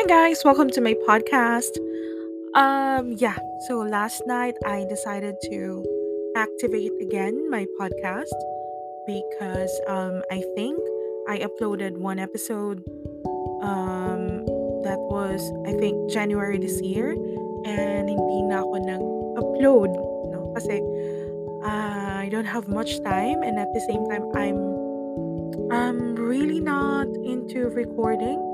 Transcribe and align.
Hi 0.00 0.06
guys, 0.06 0.40
welcome 0.46 0.70
to 0.70 0.80
my 0.80 0.96
podcast. 1.04 1.76
Um 2.56 3.12
yeah, 3.20 3.36
so 3.68 3.84
last 3.84 4.24
night 4.24 4.56
I 4.64 4.88
decided 4.88 5.36
to 5.52 5.84
activate 6.34 6.96
again 7.04 7.50
my 7.50 7.68
podcast 7.76 8.32
because 9.04 9.68
um 9.86 10.24
I 10.32 10.40
think 10.56 10.80
I 11.28 11.44
uploaded 11.44 12.00
one 12.00 12.18
episode 12.18 12.80
um 13.60 14.48
that 14.88 14.96
was 15.12 15.44
I 15.68 15.76
think 15.76 16.08
January 16.08 16.56
this 16.56 16.80
year 16.80 17.12
and 17.68 18.08
hindi 18.08 18.40
na 18.48 18.64
ako 18.64 18.80
nag-upload. 18.80 19.92
No 20.32 20.56
kasi 20.56 20.80
uh, 21.60 22.24
I 22.24 22.32
don't 22.32 22.48
have 22.48 22.72
much 22.72 23.04
time 23.04 23.44
and 23.44 23.60
at 23.60 23.68
the 23.76 23.84
same 23.84 24.08
time 24.08 24.24
I'm 24.32 24.64
I'm 25.68 26.16
really 26.16 26.64
not 26.64 27.12
into 27.20 27.68
recording 27.68 28.49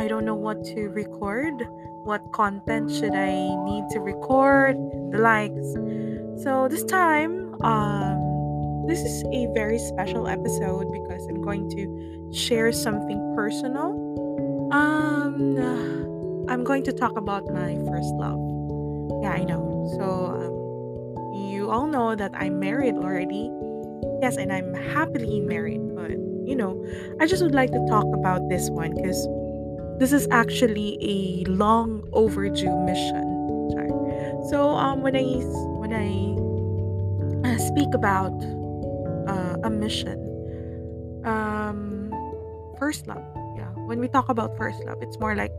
I 0.00 0.08
don't 0.08 0.24
know 0.24 0.34
what 0.34 0.64
to 0.72 0.88
record. 0.88 1.52
What 2.04 2.32
content 2.32 2.90
should 2.90 3.12
I 3.12 3.36
need 3.66 3.84
to 3.90 4.00
record? 4.00 4.76
The 5.12 5.18
likes. 5.18 5.74
So 6.42 6.68
this 6.70 6.84
time, 6.84 7.54
um, 7.60 8.86
this 8.86 9.00
is 9.00 9.22
a 9.30 9.46
very 9.52 9.78
special 9.78 10.26
episode 10.26 10.90
because 10.90 11.26
I'm 11.26 11.42
going 11.42 11.68
to 11.76 12.32
share 12.32 12.72
something 12.72 13.34
personal. 13.36 13.92
Um, 14.72 16.48
I'm 16.48 16.64
going 16.64 16.82
to 16.84 16.94
talk 16.94 17.18
about 17.18 17.44
my 17.52 17.76
first 17.84 18.08
love. 18.16 18.40
Yeah, 19.20 19.32
I 19.36 19.44
know. 19.44 19.84
So 20.00 20.32
um, 20.32 21.52
you 21.52 21.70
all 21.70 21.86
know 21.86 22.14
that 22.14 22.32
I'm 22.32 22.58
married 22.58 22.94
already. 22.94 23.52
Yes, 24.22 24.38
and 24.38 24.50
I'm 24.50 24.72
happily 24.72 25.40
married, 25.40 25.94
but 25.94 26.12
you 26.48 26.56
know, 26.56 26.82
I 27.20 27.26
just 27.26 27.42
would 27.42 27.54
like 27.54 27.70
to 27.72 27.84
talk 27.86 28.06
about 28.14 28.48
this 28.48 28.70
one 28.70 28.94
because 28.94 29.28
this 30.00 30.12
is 30.12 30.26
actually 30.30 30.96
a 31.04 31.44
long 31.44 32.08
overdue 32.14 32.74
mission. 32.88 33.68
Sorry. 33.70 33.92
So 34.48 34.70
um, 34.70 35.02
when 35.02 35.14
I 35.14 35.28
when 35.76 35.92
I 35.92 36.08
uh, 37.46 37.58
speak 37.58 37.92
about 37.92 38.32
uh, 39.28 39.56
a 39.62 39.68
mission, 39.68 40.16
um, 41.24 42.10
first 42.78 43.06
love. 43.06 43.22
Yeah, 43.56 43.68
when 43.84 44.00
we 44.00 44.08
talk 44.08 44.30
about 44.30 44.56
first 44.56 44.82
love, 44.84 45.02
it's 45.02 45.20
more 45.20 45.36
like 45.36 45.52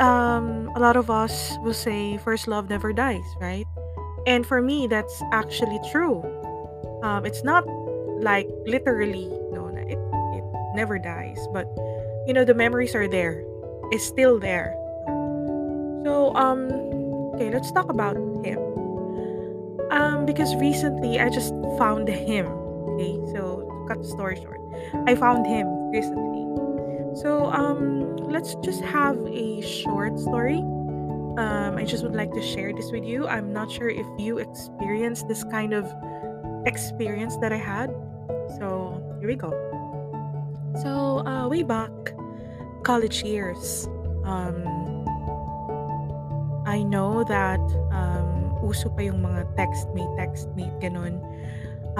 um, 0.00 0.68
a 0.74 0.80
lot 0.80 0.96
of 0.96 1.08
us 1.08 1.54
will 1.62 1.78
say 1.78 2.18
first 2.18 2.48
love 2.48 2.68
never 2.68 2.92
dies, 2.92 3.24
right? 3.40 3.66
And 4.26 4.44
for 4.44 4.60
me, 4.60 4.88
that's 4.88 5.22
actually 5.30 5.78
true. 5.92 6.26
Um, 7.04 7.24
it's 7.24 7.44
not 7.44 7.62
like 8.18 8.50
literally 8.66 9.30
no, 9.54 9.70
it 9.70 9.94
it 9.94 10.44
never 10.74 10.98
dies, 10.98 11.38
but 11.52 11.70
you 12.26 12.32
know 12.32 12.44
the 12.44 12.54
memories 12.54 12.94
are 12.94 13.08
there. 13.08 13.44
It's 13.90 14.04
still 14.04 14.38
there. 14.38 14.74
So 16.04 16.32
um, 16.34 16.70
okay, 17.34 17.50
let's 17.50 17.70
talk 17.72 17.88
about 17.88 18.16
him. 18.16 18.58
Um, 19.90 20.24
because 20.24 20.54
recently 20.56 21.20
I 21.20 21.28
just 21.28 21.52
found 21.78 22.08
him. 22.08 22.46
Okay, 22.46 23.18
so 23.32 23.84
cut 23.88 24.02
the 24.02 24.08
story 24.08 24.36
short, 24.36 24.60
I 25.06 25.14
found 25.14 25.46
him 25.46 25.66
recently. 25.90 26.42
So 27.20 27.46
um, 27.52 28.16
let's 28.16 28.54
just 28.64 28.80
have 28.82 29.18
a 29.26 29.60
short 29.60 30.18
story. 30.18 30.58
Um, 31.38 31.76
I 31.76 31.84
just 31.84 32.02
would 32.02 32.14
like 32.14 32.32
to 32.32 32.42
share 32.42 32.72
this 32.72 32.90
with 32.92 33.04
you. 33.04 33.26
I'm 33.26 33.52
not 33.52 33.70
sure 33.70 33.88
if 33.88 34.06
you 34.18 34.38
experienced 34.38 35.28
this 35.28 35.44
kind 35.44 35.72
of 35.72 35.90
experience 36.66 37.36
that 37.38 37.52
I 37.52 37.56
had. 37.56 37.90
So 38.58 39.02
here 39.20 39.28
we 39.28 39.36
go. 39.36 39.50
So 40.80 41.20
uh, 41.26 41.48
way 41.48 41.62
back 41.62 41.90
college 42.82 43.22
years, 43.22 43.88
um, 44.24 44.64
I 46.64 46.82
know 46.82 47.24
that 47.24 47.60
um, 47.92 48.56
uso 48.64 48.88
pa 48.88 49.04
yung 49.04 49.20
mga 49.20 49.44
textmate, 49.58 50.12
textmate, 50.16 50.72
ganun. 50.80 51.20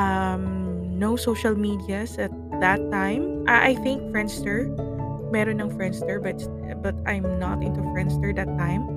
Um, 0.01 0.81
no 0.97 1.17
social 1.17 1.53
medias 1.53 2.17
at 2.17 2.33
that 2.65 2.81
time. 2.91 3.45
I, 3.45 3.73
I 3.73 3.75
think 3.85 4.01
Friendster, 4.09 4.71
meron 5.29 5.61
ng 5.61 5.71
Friendster, 5.77 6.23
but 6.23 6.41
but 6.81 6.97
I'm 7.05 7.27
not 7.37 7.61
into 7.61 7.85
Friendster 7.93 8.33
that 8.37 8.49
time. 8.57 8.89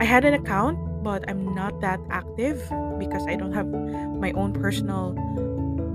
I 0.00 0.04
had 0.08 0.24
an 0.24 0.32
account, 0.34 0.80
but 1.04 1.28
I'm 1.28 1.54
not 1.54 1.80
that 1.84 2.00
active 2.08 2.58
because 2.98 3.26
I 3.28 3.36
don't 3.36 3.52
have 3.52 3.68
my 4.18 4.32
own 4.32 4.56
personal 4.56 5.12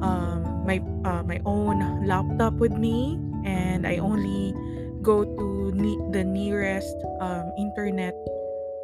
um, 0.06 0.39
my 0.70 0.78
uh, 1.02 1.26
my 1.26 1.42
own 1.50 1.82
laptop 2.06 2.54
with 2.62 2.78
me, 2.78 3.18
and 3.42 3.90
I 3.90 3.98
only 3.98 4.54
go 5.02 5.26
to 5.26 5.74
ne- 5.74 6.06
the 6.14 6.22
nearest 6.22 6.94
um, 7.18 7.50
internet 7.58 8.14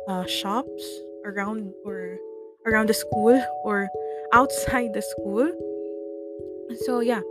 uh, 0.10 0.26
shops 0.26 0.82
around 1.30 1.70
or 1.86 2.18
around 2.66 2.90
the 2.90 2.98
school 2.98 3.38
or 3.64 3.86
outside 4.34 4.98
the 4.98 5.06
school. 5.14 5.46
So 6.90 7.06
yeah, 7.06 7.22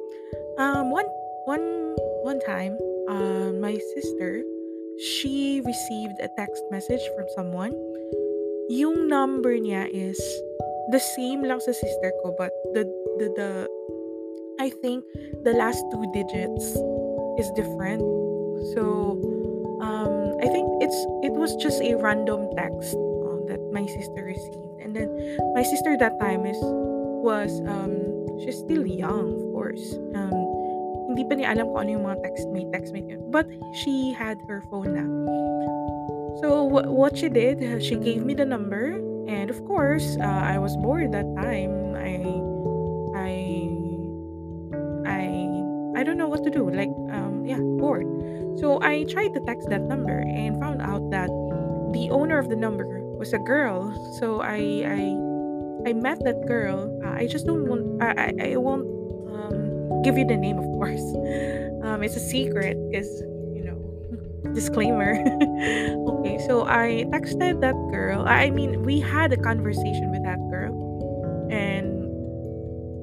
um, 0.63 0.95
one 0.95 1.11
one 1.51 1.99
one 2.23 2.39
time, 2.47 2.79
uh, 3.11 3.51
my 3.59 3.75
sister 3.99 4.47
she 4.95 5.59
received 5.67 6.15
a 6.23 6.31
text 6.39 6.63
message 6.71 7.03
from 7.19 7.27
someone. 7.35 7.75
Yung 8.71 9.11
number 9.11 9.59
niya 9.59 9.91
is 9.91 10.17
the 10.95 11.03
same 11.19 11.43
lang 11.43 11.59
sa 11.59 11.75
sister 11.75 12.15
ko, 12.23 12.31
but 12.39 12.55
the 12.79 12.87
the 13.19 13.27
the 13.35 13.51
I 14.65 14.73
think 14.81 15.05
the 15.45 15.53
last 15.53 15.85
two 15.93 16.09
digits 16.17 16.65
is 17.37 17.53
different. 17.53 18.01
So 18.73 19.21
um, 19.85 20.41
I 20.41 20.49
think 20.49 20.65
it's 20.81 20.97
it 21.21 21.37
was 21.37 21.53
just 21.61 21.85
a 21.85 22.01
random 22.01 22.49
text 22.57 22.97
uh, 22.97 23.45
that 23.53 23.61
my 23.77 23.85
sister 23.85 24.25
received, 24.25 24.81
and 24.81 24.97
then 24.97 25.13
my 25.53 25.61
sister 25.61 26.01
that 26.01 26.17
time 26.17 26.49
is 26.49 26.57
was 27.21 27.61
um, 27.69 27.93
she's 28.41 28.57
still 28.57 28.89
young, 28.89 29.37
of 29.37 29.45
course. 29.53 29.85
Um, 30.17 30.33
hindi 31.13 31.29
pa 31.29 31.37
niya 31.37 31.61
alam 31.61 31.69
kung 31.69 31.85
ano 31.85 31.91
yung 32.01 32.05
mga 32.09 32.25
textmate, 32.25 33.05
yun. 33.05 33.21
But 33.29 33.45
she 33.85 34.17
had 34.17 34.41
her 34.49 34.65
phone 34.73 34.97
na. 34.97 35.05
So 36.41 36.73
wh- 36.73 36.89
what 36.89 37.21
she 37.21 37.29
did, 37.29 37.61
she 37.85 38.01
gave 38.01 38.25
me 38.25 38.33
the 38.33 38.49
number, 38.49 38.97
and 39.29 39.53
of 39.53 39.61
course, 39.69 40.17
uh, 40.17 40.25
I 40.25 40.57
was 40.57 40.73
bored 40.81 41.13
that 41.13 41.29
time. 41.37 41.84
Tried 49.15 49.33
to 49.33 49.41
text 49.47 49.71
that 49.71 49.83
number 49.83 50.19
and 50.19 50.61
found 50.61 50.83
out 50.83 51.09
that 51.11 51.31
the 51.95 52.11
owner 52.11 52.37
of 52.37 52.49
the 52.49 52.57
number 52.57 52.85
was 53.15 53.33
a 53.33 53.39
girl. 53.39 53.95
So 54.19 54.43
I, 54.43 54.83
I, 54.83 55.89
I 55.89 55.93
met 55.95 56.19
that 56.25 56.45
girl. 56.47 56.91
Uh, 57.05 57.15
I 57.15 57.27
just 57.29 57.47
don't 57.47 57.67
want. 57.69 58.03
I, 58.03 58.35
I, 58.43 58.53
I 58.53 58.57
won't 58.57 58.83
um, 59.31 60.03
give 60.03 60.19
you 60.19 60.27
the 60.27 60.37
name, 60.37 60.59
of 60.59 60.67
course. 60.75 61.01
Um, 61.85 62.03
it's 62.03 62.17
a 62.17 62.21
secret 62.21 62.79
because 62.89 63.21
you 63.53 63.61
know 63.63 63.77
disclaimer. 64.55 65.21
okay, 65.21 66.41
so 66.47 66.65
I 66.65 67.05
texted 67.13 67.61
that 67.61 67.77
girl. 67.93 68.25
I 68.27 68.45
I 68.45 68.51
mean, 68.51 68.85
we 68.85 69.01
had 69.01 69.35
a 69.35 69.37
conversation 69.37 70.11
with 70.11 70.25
that 70.25 70.41
girl, 70.49 70.73
and 71.53 72.09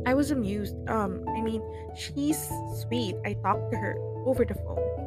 I 0.07 0.15
was 0.15 0.31
amused. 0.31 0.73
Um, 0.89 1.23
I 1.29 1.41
mean, 1.41 1.61
she's 1.95 2.41
sweet. 2.81 3.17
I 3.23 3.33
talked 3.33 3.71
to 3.71 3.77
her 3.77 3.93
over 4.25 4.45
the 4.45 4.55
phone. 4.55 5.00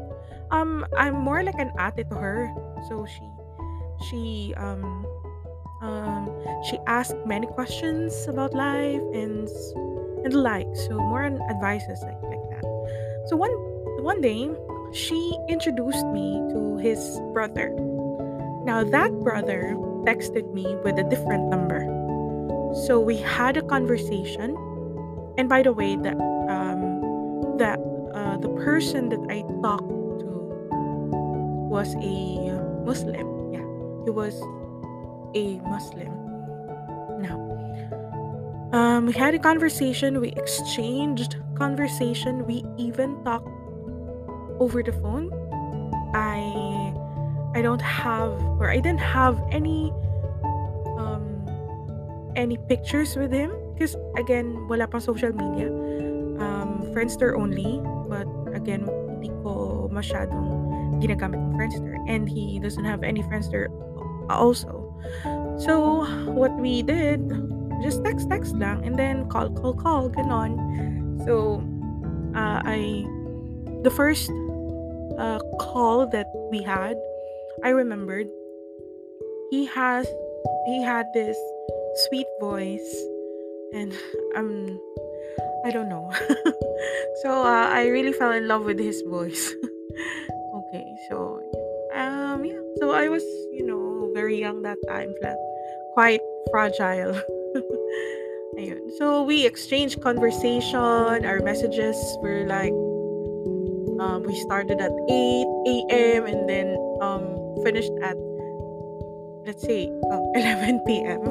Um, 0.55 0.87
I'm 0.97 1.19
more 1.19 1.43
like 1.43 1.59
an 1.59 1.75
ate 1.83 2.07
to 2.11 2.15
her. 2.15 2.47
So 2.87 3.03
she, 3.11 3.27
she 4.07 4.55
um, 4.55 5.05
um, 5.83 6.31
she 6.71 6.79
asked 6.87 7.19
many 7.27 7.47
questions 7.49 8.15
about 8.29 8.55
life 8.55 9.03
and 9.11 9.51
and 10.23 10.33
the 10.33 10.39
like. 10.39 10.71
So 10.87 10.95
more 10.95 11.27
on 11.27 11.43
advices 11.51 11.99
like 12.07 12.23
like 12.23 12.45
that. 12.55 12.63
So 13.27 13.35
one 13.35 13.51
one 14.07 14.21
day, 14.21 14.47
she 14.95 15.19
introduced 15.49 16.07
me 16.15 16.39
to 16.55 16.79
his 16.79 17.03
brother. 17.35 17.75
Now 18.63 18.85
that 18.85 19.11
brother 19.27 19.75
texted 20.07 20.55
me 20.55 20.77
with 20.87 21.03
a 21.03 21.05
different 21.11 21.51
number. 21.51 21.83
So 22.87 23.01
we 23.01 23.17
had 23.19 23.57
a 23.57 23.63
conversation. 23.63 24.55
And 25.37 25.49
by 25.49 25.67
the 25.67 25.73
way, 25.73 25.97
the 25.99 26.15
um 26.47 27.59
that 27.59 27.83
uh, 28.15 28.39
the 28.39 28.55
person 28.63 29.11
that 29.11 29.27
I 29.27 29.43
talked 29.59 30.04
was 31.75 31.99
a 31.99 32.55
Muslim. 32.87 33.51
Yeah, 33.51 33.67
he 34.07 34.11
was 34.15 34.39
a 35.35 35.59
Muslim. 35.67 36.07
Now, 37.19 37.43
um, 38.71 39.07
we 39.11 39.13
had 39.13 39.35
a 39.35 39.43
conversation. 39.43 40.21
We 40.23 40.31
exchanged 40.39 41.35
conversation. 41.59 42.47
We 42.47 42.63
even 42.79 43.19
talked 43.27 43.51
over 44.63 44.87
the 44.87 44.95
phone. 45.03 45.35
I 46.15 46.95
I 47.59 47.63
don't 47.63 47.83
have 47.83 48.31
or 48.63 48.71
I 48.71 48.79
didn't 48.79 49.03
have 49.03 49.43
any 49.51 49.91
um 50.95 51.27
any 52.39 52.55
pictures 52.71 53.19
with 53.19 53.35
him 53.35 53.51
because 53.75 53.99
again 54.15 54.71
wala 54.71 54.87
pang 54.87 55.03
social 55.03 55.35
media 55.35 55.75
um 56.39 56.87
Friendster 56.95 57.35
only 57.35 57.83
but 58.07 58.31
again 58.55 58.87
hindi 58.87 59.35
ko 59.43 59.91
masyadong 59.91 60.64
ginagamit 61.05 61.37
ng 61.37 61.53
Friendster. 61.53 62.01
And 62.09 62.25
he 62.25 62.57
doesn't 62.59 62.85
have 62.85 63.05
any 63.05 63.21
Friendster 63.29 63.69
also. 64.33 64.89
So, 65.61 66.09
what 66.33 66.57
we 66.57 66.83
did, 66.83 67.29
just 67.85 68.03
text, 68.03 68.33
text 68.33 68.57
lang, 68.57 68.83
and 68.83 68.99
then 68.99 69.29
call, 69.29 69.53
call, 69.53 69.77
call, 69.77 70.11
ganon. 70.11 70.57
So, 71.29 71.63
uh, 72.35 72.65
I, 72.65 73.05
the 73.85 73.93
first 73.93 74.33
uh, 75.19 75.39
call 75.61 76.09
that 76.09 76.27
we 76.51 76.63
had, 76.63 76.97
I 77.63 77.69
remembered 77.69 78.27
he 79.51 79.67
has, 79.67 80.09
he 80.67 80.83
had 80.83 81.07
this 81.15 81.39
sweet 82.09 82.27
voice, 82.41 82.91
and 83.73 83.93
um, 84.37 84.81
I 85.65 85.71
don't 85.71 85.89
know. 85.89 86.11
so 87.23 87.31
uh, 87.31 87.69
I 87.71 87.87
really 87.89 88.13
fell 88.13 88.33
in 88.33 88.49
love 88.49 88.65
with 88.65 88.79
his 88.79 89.03
voice. 89.03 89.55
okay, 90.75 90.97
so 91.09 91.41
um, 91.95 92.45
yeah, 92.45 92.59
so 92.79 92.91
I 92.91 93.09
was, 93.09 93.23
you 93.53 93.65
know, 93.67 94.11
very 94.15 94.39
young 94.39 94.63
that 94.63 94.79
time, 94.89 95.15
flat, 95.21 95.37
quite 95.93 96.21
fragile. 96.51 97.15
Ayun. 98.59 98.91
So 98.99 99.23
we 99.23 99.47
exchanged 99.47 100.03
conversation, 100.03 101.25
our 101.25 101.41
messages 101.41 101.97
were 102.23 102.45
like 102.47 102.75
um, 104.03 104.25
we 104.27 104.35
started 104.41 104.81
at 104.81 104.91
8 104.91 105.47
a.m. 105.67 106.27
and 106.27 106.49
then 106.49 106.75
um, 107.01 107.23
finished 107.63 107.93
at 108.03 108.17
let's 109.47 109.63
say 109.63 109.87
um, 110.11 110.23
11 110.35 110.81
p.m. 110.87 111.23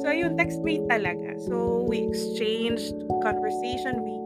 So 0.00 0.08
ayun, 0.08 0.36
text 0.38 0.60
mate 0.64 0.88
talaga. 0.88 1.36
So 1.44 1.84
we 1.84 2.08
exchanged 2.08 2.96
conversation, 3.20 4.00
we 4.00 4.16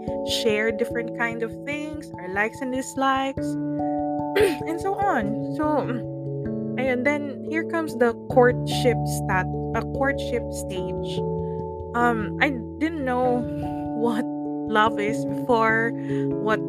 shared 0.43 0.79
different 0.79 1.19
kind 1.19 1.43
of 1.43 1.51
things, 1.65 2.11
our 2.19 2.29
likes 2.35 2.61
and 2.61 2.73
dislikes, 2.73 3.47
and 4.37 4.81
so 4.81 4.95
on. 4.95 5.55
So 5.57 5.65
ayun, 6.81 7.05
then 7.05 7.47
here 7.49 7.65
comes 7.65 7.97
the 7.97 8.15
courtship 8.31 8.97
stat, 9.23 9.47
a 9.75 9.83
courtship 9.97 10.45
stage. 10.53 11.19
Um, 11.95 12.39
I 12.41 12.51
didn't 12.81 13.05
know 13.05 13.45
what 14.01 14.25
love 14.73 14.99
is 14.99 15.25
before, 15.25 15.93
what 16.41 16.61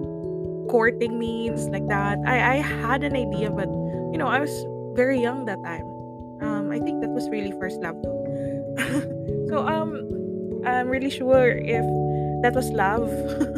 courting 0.69 1.19
means 1.19 1.67
like 1.69 1.87
that. 1.87 2.19
I 2.25 2.59
I 2.59 2.61
had 2.61 3.03
an 3.03 3.15
idea, 3.15 3.49
but 3.49 3.69
you 4.11 4.17
know, 4.17 4.27
I 4.27 4.39
was 4.39 4.51
very 4.95 5.19
young 5.19 5.45
that 5.45 5.63
time. 5.63 5.87
Um, 6.43 6.71
I 6.71 6.79
think 6.79 7.01
that 7.01 7.09
was 7.09 7.29
really 7.29 7.51
first 7.59 7.79
love 7.79 7.95
though. 8.03 8.19
so 9.49 9.65
um, 9.65 10.03
I'm 10.65 10.89
really 10.89 11.09
sure 11.09 11.55
if 11.57 11.85
that 12.43 12.53
was 12.53 12.69
love, 12.71 13.09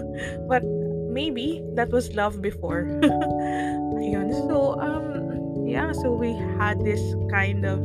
but 0.48 0.63
maybe 1.10 1.63
that 1.74 1.90
was 1.90 2.13
love 2.13 2.42
before. 2.42 2.86
Ayun. 3.94 4.34
So 4.50 4.80
um, 4.82 5.68
yeah. 5.68 5.94
So 5.94 6.12
we 6.12 6.34
had 6.58 6.82
this 6.82 7.02
kind 7.30 7.66
of 7.66 7.78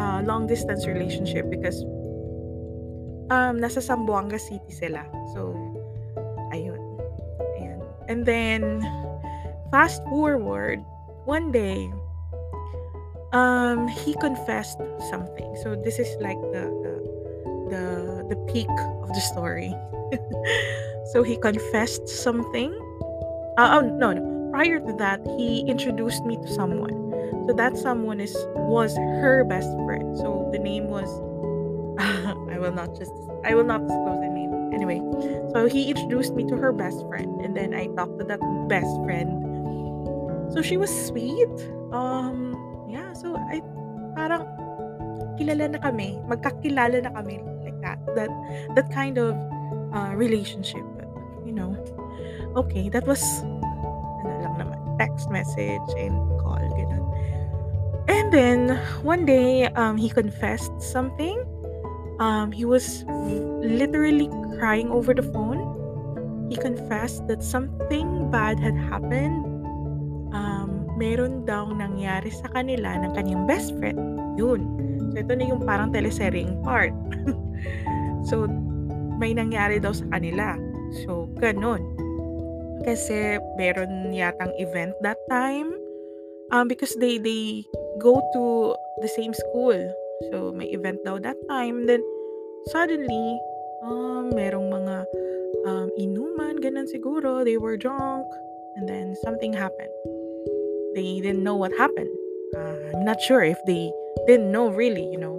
uh, 0.00 0.24
long 0.24 0.48
distance 0.48 0.88
relationship 0.88 1.50
because 1.52 1.84
um, 3.28 3.60
nasa 3.60 3.84
Zamboanga 3.84 4.40
City 4.40 4.72
sila. 4.72 5.04
So 5.36 5.52
ayun. 6.56 6.80
And 8.10 8.26
then 8.26 8.82
fast 9.70 10.02
forward, 10.10 10.82
one 11.30 11.54
day 11.54 11.86
um 13.32 13.86
he 13.86 14.14
confessed 14.18 14.78
something 15.08 15.54
so 15.62 15.76
this 15.76 15.98
is 15.98 16.08
like 16.20 16.38
the 16.50 16.66
the 16.82 16.94
the, 17.70 17.84
the 18.34 18.36
peak 18.50 18.70
of 19.02 19.08
the 19.14 19.20
story 19.20 19.70
so 21.12 21.22
he 21.22 21.36
confessed 21.36 22.08
something 22.08 22.74
uh, 23.56 23.78
oh 23.78 23.86
no 23.86 24.12
no 24.12 24.29
prior 24.60 24.76
to 24.76 24.92
that 25.00 25.24
he 25.40 25.64
introduced 25.64 26.20
me 26.28 26.36
to 26.36 26.48
someone 26.52 26.92
so 27.48 27.56
that 27.56 27.80
someone 27.80 28.20
is 28.20 28.36
was 28.68 28.92
her 29.24 29.40
best 29.48 29.72
friend 29.88 30.12
so 30.20 30.44
the 30.52 30.60
name 30.60 30.84
was 30.92 31.08
i 32.52 32.60
will 32.60 32.76
not 32.76 32.92
just 32.92 33.12
i 33.48 33.56
will 33.56 33.64
not 33.64 33.80
disclose 33.80 34.20
the 34.20 34.28
name 34.28 34.52
anyway 34.76 35.00
so 35.56 35.64
he 35.64 35.88
introduced 35.88 36.36
me 36.36 36.44
to 36.44 36.60
her 36.60 36.76
best 36.76 37.00
friend 37.08 37.40
and 37.40 37.56
then 37.56 37.72
i 37.72 37.88
talked 37.96 38.20
to 38.20 38.24
that 38.28 38.40
best 38.68 38.92
friend 39.08 39.32
so 40.52 40.60
she 40.60 40.76
was 40.76 40.92
sweet 41.08 41.48
um 41.96 42.50
yeah, 42.90 43.14
so 43.14 43.38
I 43.38 43.62
parang 44.18 44.42
kilala 45.38 45.70
na 45.70 45.78
kami, 45.78 46.18
magkakilala 46.26 47.06
na 47.06 47.10
kami 47.14 47.38
like 47.62 47.78
that. 47.86 48.02
That 48.18 48.30
that 48.74 48.88
kind 48.90 49.16
of 49.16 49.38
uh, 49.94 50.12
relationship. 50.18 50.82
You 51.46 51.54
know, 51.54 51.74
okay, 52.58 52.90
that 52.90 53.06
was 53.06 53.22
text 55.00 55.32
message 55.32 55.88
and 55.96 56.12
call, 56.44 56.60
ganun. 56.76 57.04
And 58.12 58.28
then, 58.28 58.76
one 59.00 59.24
day, 59.24 59.72
um, 59.72 59.96
he 59.96 60.12
confessed 60.12 60.76
something. 60.84 61.40
Um, 62.20 62.52
he 62.52 62.68
was 62.68 63.08
literally 63.64 64.28
crying 64.60 64.92
over 64.92 65.16
the 65.16 65.24
phone. 65.24 65.64
He 66.52 66.60
confessed 66.60 67.24
that 67.32 67.40
something 67.40 68.28
bad 68.28 68.60
had 68.60 68.76
happened 68.76 69.50
meron 71.00 71.48
daw 71.48 71.72
nangyari 71.72 72.28
sa 72.28 72.52
kanila 72.52 73.00
ng 73.00 73.16
kanyang 73.16 73.48
best 73.48 73.72
friend. 73.80 73.96
Yun. 74.36 74.60
So, 75.10 75.16
ito 75.16 75.32
na 75.32 75.44
yung 75.48 75.64
parang 75.64 75.88
teleseryeng 75.96 76.60
part. 76.60 76.92
so, 78.28 78.44
may 79.16 79.32
nangyari 79.32 79.80
daw 79.80 79.96
sa 79.96 80.04
kanila. 80.12 80.60
So, 81.02 81.32
ganun. 81.40 81.80
Kasi 82.84 83.38
meron 83.56 84.12
yatang 84.12 84.52
event 84.56 84.96
that 85.02 85.18
time. 85.28 85.74
Um, 86.50 86.66
because 86.66 86.96
they, 86.98 87.18
they 87.18 87.62
go 88.02 88.18
to 88.34 88.74
the 89.00 89.08
same 89.08 89.32
school. 89.32 89.78
So, 90.32 90.50
may 90.50 90.66
event 90.74 91.04
daw 91.06 91.18
that 91.22 91.38
time. 91.48 91.86
Then, 91.86 92.02
suddenly, 92.74 93.38
um, 93.86 94.34
merong 94.34 94.66
mga 94.66 94.96
um, 95.64 95.88
inuman, 95.94 96.58
ganun 96.58 96.90
siguro. 96.90 97.46
They 97.46 97.56
were 97.56 97.78
drunk. 97.78 98.26
And 98.76 98.90
then, 98.90 99.14
something 99.22 99.54
happened 99.54 99.94
they 100.94 101.20
didn't 101.20 101.42
know 101.42 101.54
what 101.54 101.72
happened. 101.76 102.10
Uh, 102.56 102.76
I'm 102.94 103.04
not 103.04 103.20
sure 103.20 103.42
if 103.42 103.58
they 103.66 103.92
didn't 104.26 104.50
know 104.50 104.70
really, 104.70 105.06
you 105.06 105.18
know. 105.18 105.38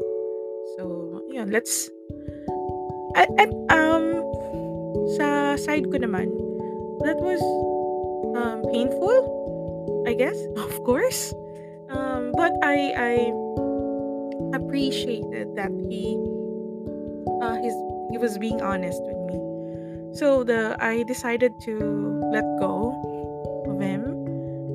So, 0.78 1.24
yeah, 1.30 1.46
let's 1.48 1.90
at, 3.16 3.28
at 3.38 3.52
um 3.70 4.24
sa 5.20 5.56
side 5.60 5.92
ko 5.92 6.00
naman, 6.00 6.32
that 7.04 7.18
was 7.20 7.42
um, 8.38 8.64
painful, 8.72 10.04
I 10.08 10.14
guess, 10.14 10.38
of 10.58 10.74
course. 10.84 11.34
Um, 11.92 12.32
but 12.38 12.54
I 12.64 12.94
I 12.96 13.14
appreciated 14.56 15.56
that 15.56 15.72
he 15.90 16.16
uh, 17.42 17.58
his 17.60 17.76
he 18.12 18.18
was 18.18 18.38
being 18.38 18.62
honest 18.62 19.02
with 19.04 19.20
me. 19.28 19.38
So 20.14 20.44
the 20.44 20.76
I 20.80 21.04
decided 21.04 21.52
to 21.68 21.76
let 22.32 22.44
go 22.60 22.96
of 23.68 23.80
him 23.80 24.12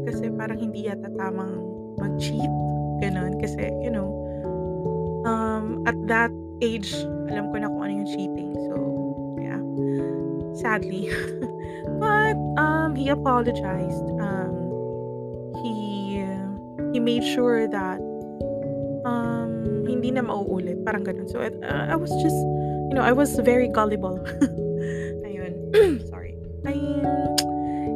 kasi 0.07 0.31
parang 0.33 0.61
hindi 0.63 0.87
yata 0.87 1.11
tamang 1.19 1.61
mag-cheat, 1.99 2.53
gano'n. 3.03 3.41
Kasi, 3.43 3.73
you 3.83 3.91
know, 3.91 4.09
um, 5.27 5.83
at 5.85 5.97
that 6.07 6.31
age, 6.63 6.95
alam 7.29 7.51
ko 7.51 7.57
na 7.59 7.69
kung 7.69 7.83
ano 7.83 7.93
yung 8.05 8.11
cheating. 8.11 8.53
So, 8.71 8.75
yeah. 9.41 9.63
Sadly. 10.57 11.11
But, 11.99 12.37
um, 12.61 12.95
he 12.95 13.09
apologized. 13.09 14.07
Um, 14.21 14.55
he, 15.63 16.23
he 16.93 17.01
made 17.01 17.25
sure 17.25 17.69
that, 17.69 18.01
um, 19.05 19.85
hindi 19.87 20.11
na 20.11 20.23
mauulit. 20.23 20.85
Parang 20.85 21.05
ganun. 21.05 21.29
So, 21.31 21.41
it, 21.41 21.57
uh, 21.63 21.91
I 21.91 21.97
was 21.97 22.11
just, 22.23 22.37
you 22.91 22.95
know, 22.95 23.03
I 23.03 23.13
was 23.13 23.39
very 23.41 23.69
gullible. 23.69 24.19
Ayun. 25.27 25.53
Sorry. 26.11 26.35
Ayun. 26.65 27.37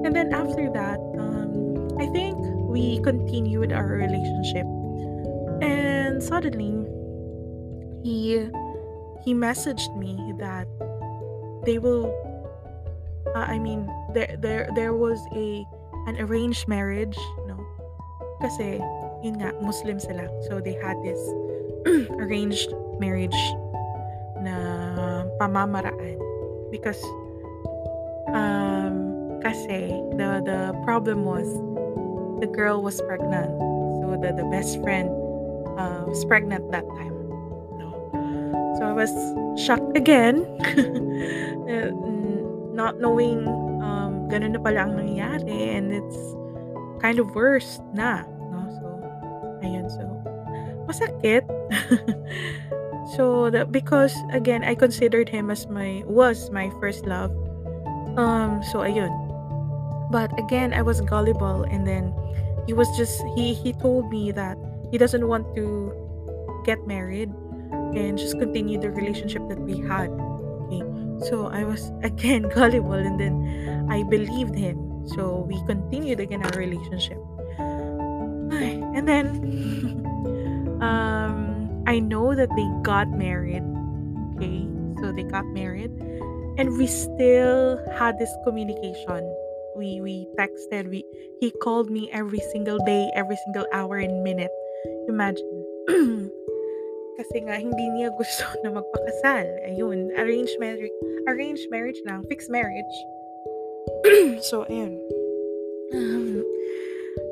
And 0.07 0.17
then 0.17 0.33
after 0.33 0.71
that, 0.73 0.99
um, 1.19 1.51
I 2.01 2.07
think 2.13 2.39
we 2.71 3.01
continued 3.01 3.73
our 3.73 3.87
relationship. 3.87 4.65
And 5.61 6.23
suddenly 6.23 6.73
he 8.03 8.49
he 9.25 9.35
messaged 9.35 9.93
me 9.99 10.17
that 10.39 10.67
they 11.67 11.79
will 11.79 12.09
uh, 13.35 13.47
I 13.47 13.59
mean 13.59 13.89
there 14.13 14.37
there 14.39 14.69
there 14.75 14.95
was 14.95 15.21
a 15.35 15.65
an 16.07 16.17
arranged 16.19 16.69
marriage, 16.69 17.17
no? 17.47 17.59
Kasi 18.41 18.81
yun 19.23 19.37
nga 19.39 19.53
Muslim 19.61 20.01
sila. 20.01 20.27
So 20.49 20.61
they 20.61 20.75
had 20.81 20.97
this 21.05 21.21
arranged 22.23 22.73
marriage 22.99 23.37
na 24.41 24.57
pamamaraan 25.37 26.17
because 26.73 27.01
um 28.33 29.39
kasi 29.45 29.93
the 30.17 30.41
the 30.45 30.73
problem 30.85 31.25
was 31.25 31.49
the 32.41 32.49
girl 32.49 32.81
was 32.81 33.01
pregnant. 33.05 33.53
So 34.01 34.17
the, 34.17 34.33
the 34.33 34.49
best 34.49 34.81
friend 34.81 35.13
uh, 35.77 36.09
was 36.09 36.25
pregnant 36.25 36.73
that 36.73 36.89
time. 36.97 37.17
No. 37.77 37.93
So 38.81 38.89
I 38.89 38.93
was 38.97 39.13
shocked 39.61 39.97
again. 39.97 40.49
Not 42.81 42.97
knowing 42.97 43.45
um, 43.85 44.33
ganun 44.33 44.57
na 44.57 44.61
pala 44.65 44.89
ang 44.89 44.97
nangyayari. 44.97 45.77
And 45.77 45.93
it's 45.93 46.17
kind 47.05 47.21
of 47.21 47.29
worse 47.37 47.77
na, 47.93 48.25
no? 48.49 48.65
So, 48.73 48.85
ayun. 49.61 49.85
So, 49.93 50.09
masakit. 50.89 51.45
so, 53.21 53.53
the, 53.53 53.69
because, 53.69 54.17
again, 54.33 54.65
I 54.65 54.73
considered 54.73 55.29
him 55.29 55.53
as 55.53 55.69
my, 55.69 56.01
was 56.09 56.49
my 56.49 56.73
first 56.81 57.05
love. 57.05 57.37
Um, 58.17 58.65
so, 58.73 58.81
ayun. 58.81 59.13
But 60.09 60.33
again, 60.41 60.73
I 60.73 60.81
was 60.81 61.05
gullible 61.05 61.69
and 61.69 61.85
then 61.85 62.17
he 62.65 62.73
was 62.73 62.89
just, 62.97 63.21
he, 63.37 63.53
he 63.53 63.77
told 63.77 64.09
me 64.09 64.33
that 64.33 64.57
he 64.91 64.97
doesn't 64.97 65.29
want 65.29 65.53
to 65.55 65.93
get 66.65 66.81
married 66.89 67.29
and 67.93 68.17
just 68.17 68.41
continue 68.41 68.81
the 68.81 68.91
relationship 68.91 69.47
that 69.53 69.61
we 69.61 69.79
had. 69.85 70.09
So 71.29 71.47
I 71.47 71.65
was 71.65 71.93
again 72.03 72.49
gullible 72.49 72.95
and 72.95 73.19
then 73.19 73.87
I 73.91 74.03
believed 74.05 74.55
him. 74.55 75.07
So 75.17 75.47
we 75.49 75.61
continued 75.67 76.21
again 76.21 76.43
our 76.43 76.57
relationship. 76.59 77.19
And 77.61 79.07
then 79.09 79.27
um 80.83 81.83
I 81.87 81.99
know 81.99 82.35
that 82.35 82.51
they 82.55 82.69
got 82.83 83.09
married. 83.09 83.65
Okay. 84.37 84.67
So 85.01 85.13
they 85.13 85.25
got 85.25 85.47
married 85.47 85.91
and 86.59 86.77
we 86.77 86.87
still 86.87 87.81
had 87.97 88.19
this 88.19 88.31
communication. 88.45 89.25
We 89.77 90.01
we 90.01 90.29
texted, 90.37 90.91
we 90.91 91.05
he 91.41 91.51
called 91.63 91.91
me 91.91 92.11
every 92.13 92.41
single 92.53 92.79
day, 92.85 93.11
every 93.15 93.37
single 93.49 93.67
hour 93.73 93.97
and 93.97 94.23
minute. 94.23 94.53
Imagine. 95.09 95.49
Kasi 97.21 97.45
nga 97.45 97.61
hindi 97.61 97.85
niya 97.93 98.09
gusto 98.17 98.49
na 98.65 98.73
magpakasal. 98.73 99.45
Ayun, 99.69 100.09
arranged 100.17 100.57
marriage, 100.57 100.97
arranged 101.29 101.69
marriage 101.69 102.01
lang, 102.09 102.25
fixed 102.33 102.49
marriage. 102.49 102.97
so 104.49 104.65
ayun. 104.73 104.97
Um, 105.93 106.41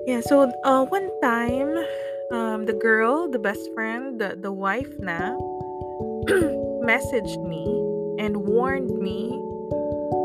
yeah, 0.05 0.21
so 0.21 0.45
uh, 0.45 0.85
one 0.85 1.09
time 1.25 1.73
um, 2.29 2.69
the 2.69 2.77
girl, 2.77 3.33
the 3.33 3.41
best 3.41 3.65
friend, 3.73 4.21
the, 4.21 4.37
the 4.37 4.53
wife 4.53 4.93
na 5.01 5.33
messaged 6.85 7.41
me 7.49 7.65
and 8.21 8.37
warned 8.45 8.93
me. 9.01 9.33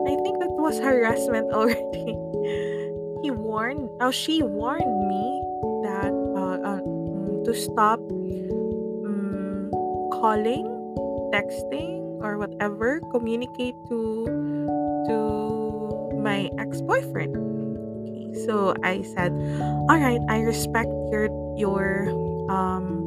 I 0.03 0.19
think 0.27 0.43
that 0.43 0.51
was 0.59 0.75
harassment 0.79 1.53
already. 1.55 2.11
he 3.23 3.31
warned, 3.31 3.87
oh, 4.01 4.11
she 4.11 4.43
warned 4.43 5.07
me 5.07 5.25
that 5.87 6.11
uh, 6.35 6.59
uh, 6.59 6.81
to 7.47 7.53
stop 7.55 7.99
calling, 10.23 10.63
texting, 11.35 11.99
or 12.23 12.39
whatever, 12.39 13.03
communicate 13.11 13.75
to 13.91 14.23
to 15.11 15.17
my 16.23 16.47
ex-boyfriend. 16.55 17.35
Okay, 17.35 18.31
so 18.47 18.71
I 18.87 19.03
said, 19.03 19.35
"All 19.91 19.99
right, 19.99 20.23
I 20.31 20.47
respect 20.47 20.87
your 21.11 21.27
your 21.59 22.07
um 22.47 23.03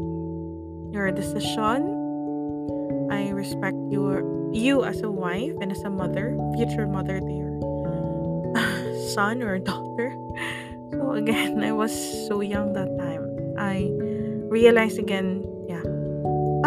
your 0.92 1.08
decision. 1.08 1.88
I 3.08 3.32
respect 3.32 3.80
your 3.88 4.20
you 4.52 4.84
as 4.84 5.00
a 5.00 5.08
wife 5.08 5.56
and 5.64 5.72
as 5.72 5.80
a 5.88 5.90
mother, 5.90 6.36
future 6.52 6.84
mother 6.84 7.16
to 7.16 7.32
your 7.32 7.56
son 9.16 9.40
or 9.40 9.56
daughter." 9.56 10.12
So 10.92 11.16
again, 11.16 11.64
I 11.64 11.72
was 11.72 11.96
so 12.28 12.44
young 12.44 12.76
that 12.76 12.92
time. 13.00 13.24
I 13.56 13.88
realized 14.52 15.00
again, 15.00 15.45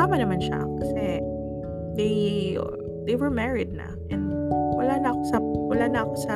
tama 0.10 0.26
naman 0.26 0.42
siya 0.42 0.58
kasi 0.82 1.22
they 1.94 2.18
they 3.06 3.14
were 3.14 3.30
married 3.30 3.70
na 3.70 3.94
and 4.10 4.34
wala 4.74 4.98
na 4.98 5.14
ako 5.14 5.22
sa 5.30 5.38
wala 5.70 5.86
na 5.86 6.00
ako 6.02 6.14
sa 6.18 6.36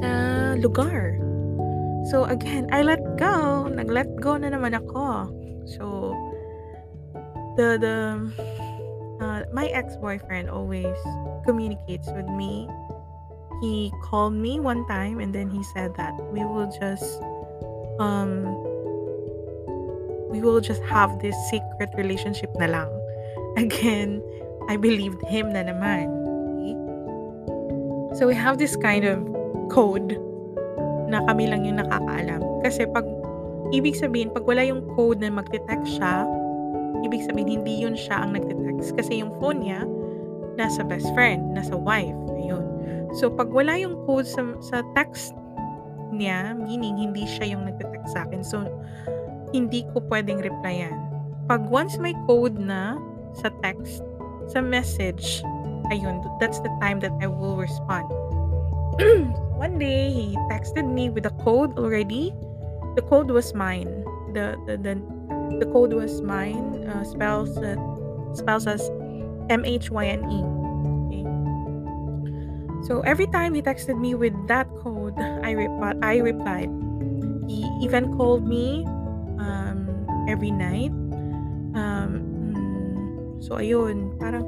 sa 0.00 0.10
lugar. 0.56 1.20
So 2.08 2.24
again, 2.24 2.72
I 2.72 2.80
let 2.80 3.04
go. 3.20 3.68
Nag-let 3.68 4.08
go 4.24 4.40
na 4.40 4.48
naman 4.48 4.72
ako. 4.72 5.28
So 5.68 6.16
the 7.60 7.76
the 7.76 7.96
uh, 9.20 9.44
my 9.52 9.68
ex-boyfriend 9.68 10.48
always 10.48 10.96
communicates 11.44 12.08
with 12.08 12.28
me. 12.32 12.64
He 13.60 13.92
called 14.00 14.32
me 14.32 14.64
one 14.64 14.88
time 14.88 15.20
and 15.20 15.28
then 15.28 15.52
he 15.52 15.60
said 15.76 15.92
that 16.00 16.16
we 16.32 16.40
will 16.40 16.72
just 16.72 17.20
um 18.00 18.48
we 20.34 20.42
will 20.42 20.58
just 20.58 20.82
have 20.90 21.14
this 21.22 21.38
secret 21.46 21.94
relationship 21.94 22.50
na 22.58 22.66
lang. 22.66 22.90
Again, 23.62 24.18
I 24.66 24.74
believed 24.74 25.22
him 25.30 25.54
na 25.54 25.62
naman. 25.62 26.10
Okay? 26.58 26.74
So 28.18 28.26
we 28.26 28.34
have 28.34 28.58
this 28.58 28.74
kind 28.74 29.06
of 29.06 29.22
code 29.70 30.18
na 31.06 31.22
kami 31.30 31.46
lang 31.46 31.62
yung 31.62 31.78
nakakaalam. 31.78 32.42
Kasi 32.66 32.90
pag, 32.90 33.06
ibig 33.70 33.94
sabihin, 33.94 34.34
pag 34.34 34.42
wala 34.42 34.66
yung 34.66 34.82
code 34.98 35.22
na 35.22 35.30
magte-text 35.30 36.02
siya, 36.02 36.26
ibig 37.06 37.22
sabihin, 37.22 37.62
hindi 37.62 37.86
yun 37.86 37.94
siya 37.94 38.26
ang 38.26 38.34
nagte-text. 38.34 38.98
Kasi 38.98 39.22
yung 39.22 39.30
phone 39.38 39.62
niya, 39.62 39.86
nasa 40.58 40.82
best 40.82 41.06
friend, 41.14 41.54
nasa 41.54 41.78
wife. 41.78 42.18
Ayun. 42.34 42.64
So, 43.14 43.30
pag 43.30 43.52
wala 43.54 43.78
yung 43.78 44.02
code 44.08 44.26
sa, 44.26 44.42
sa 44.58 44.82
text 44.98 45.36
niya, 46.10 46.58
meaning 46.58 46.98
hindi 46.98 47.26
siya 47.26 47.54
yung 47.54 47.68
nagte-text 47.70 48.10
sa 48.10 48.26
akin. 48.26 48.42
So, 48.42 48.66
hindi 49.54 49.86
ko 49.94 50.02
pwedeng 50.10 50.42
replyan. 50.42 50.98
Pag 51.46 51.70
once 51.70 51.94
may 52.02 52.10
code 52.26 52.58
na 52.58 52.98
sa 53.38 53.54
text, 53.62 54.02
sa 54.50 54.58
message, 54.58 55.46
ayun, 55.94 56.18
that's 56.42 56.58
the 56.66 56.72
time 56.82 56.98
that 56.98 57.14
I 57.22 57.30
will 57.30 57.54
respond. 57.54 58.10
One 59.54 59.78
day, 59.78 60.10
he 60.10 60.34
texted 60.50 60.82
me 60.90 61.06
with 61.14 61.30
a 61.30 61.34
code 61.46 61.78
already. 61.78 62.34
The 62.98 63.06
code 63.06 63.30
was 63.30 63.54
mine. 63.54 63.86
The 64.34 64.58
the 64.66 64.74
the, 64.74 64.98
the 65.62 65.66
code 65.70 65.94
was 65.94 66.18
mine. 66.18 66.82
Uh, 66.90 67.06
spells 67.06 67.54
uh, 67.58 67.78
spells 68.34 68.66
as 68.66 68.90
M 69.46 69.62
H 69.62 69.94
Y 69.94 70.04
N 70.10 70.22
E. 70.26 70.40
Okay. 71.06 71.24
So 72.90 73.00
every 73.06 73.30
time 73.30 73.54
he 73.54 73.62
texted 73.62 73.94
me 73.98 74.18
with 74.18 74.34
that 74.50 74.66
code, 74.82 75.14
I 75.18 75.54
replied. 75.54 75.98
I 76.02 76.18
replied. 76.18 76.70
He 77.46 77.66
even 77.82 78.14
called 78.16 78.42
me 78.46 78.82
um, 79.38 80.06
every 80.28 80.50
night. 80.50 80.94
Um, 81.74 82.10
mm, 82.54 83.42
so 83.42 83.58
ayun, 83.58 84.14
parang 84.18 84.46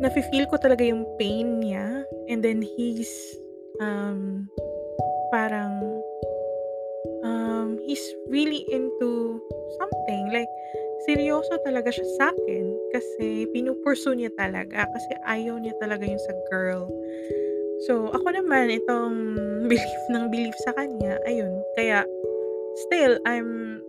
nafe-feel 0.00 0.44
ko 0.52 0.60
talaga 0.60 0.84
yung 0.84 1.08
pain 1.16 1.60
niya 1.64 2.04
and 2.28 2.44
then 2.44 2.60
he's 2.60 3.08
um 3.80 4.44
parang 5.32 5.80
um 7.24 7.80
he's 7.84 8.02
really 8.28 8.64
into 8.68 9.40
something 9.80 10.28
like 10.32 10.48
seryoso 11.08 11.56
talaga 11.64 11.92
siya 11.92 12.06
sa 12.16 12.24
akin 12.32 12.64
kasi 12.92 13.48
pinupursu 13.52 14.12
niya 14.16 14.32
talaga 14.36 14.84
kasi 14.84 15.12
ayaw 15.28 15.56
niya 15.60 15.72
talaga 15.80 16.04
yung 16.04 16.20
sa 16.20 16.34
girl. 16.48 16.88
So 17.84 18.08
ako 18.12 18.32
naman 18.32 18.72
itong 18.72 19.16
belief 19.70 20.02
ng 20.12 20.28
belief 20.32 20.56
sa 20.64 20.72
kanya, 20.76 21.20
ayun, 21.28 21.52
kaya 21.76 22.04
still 22.88 23.16
I'm 23.24 23.80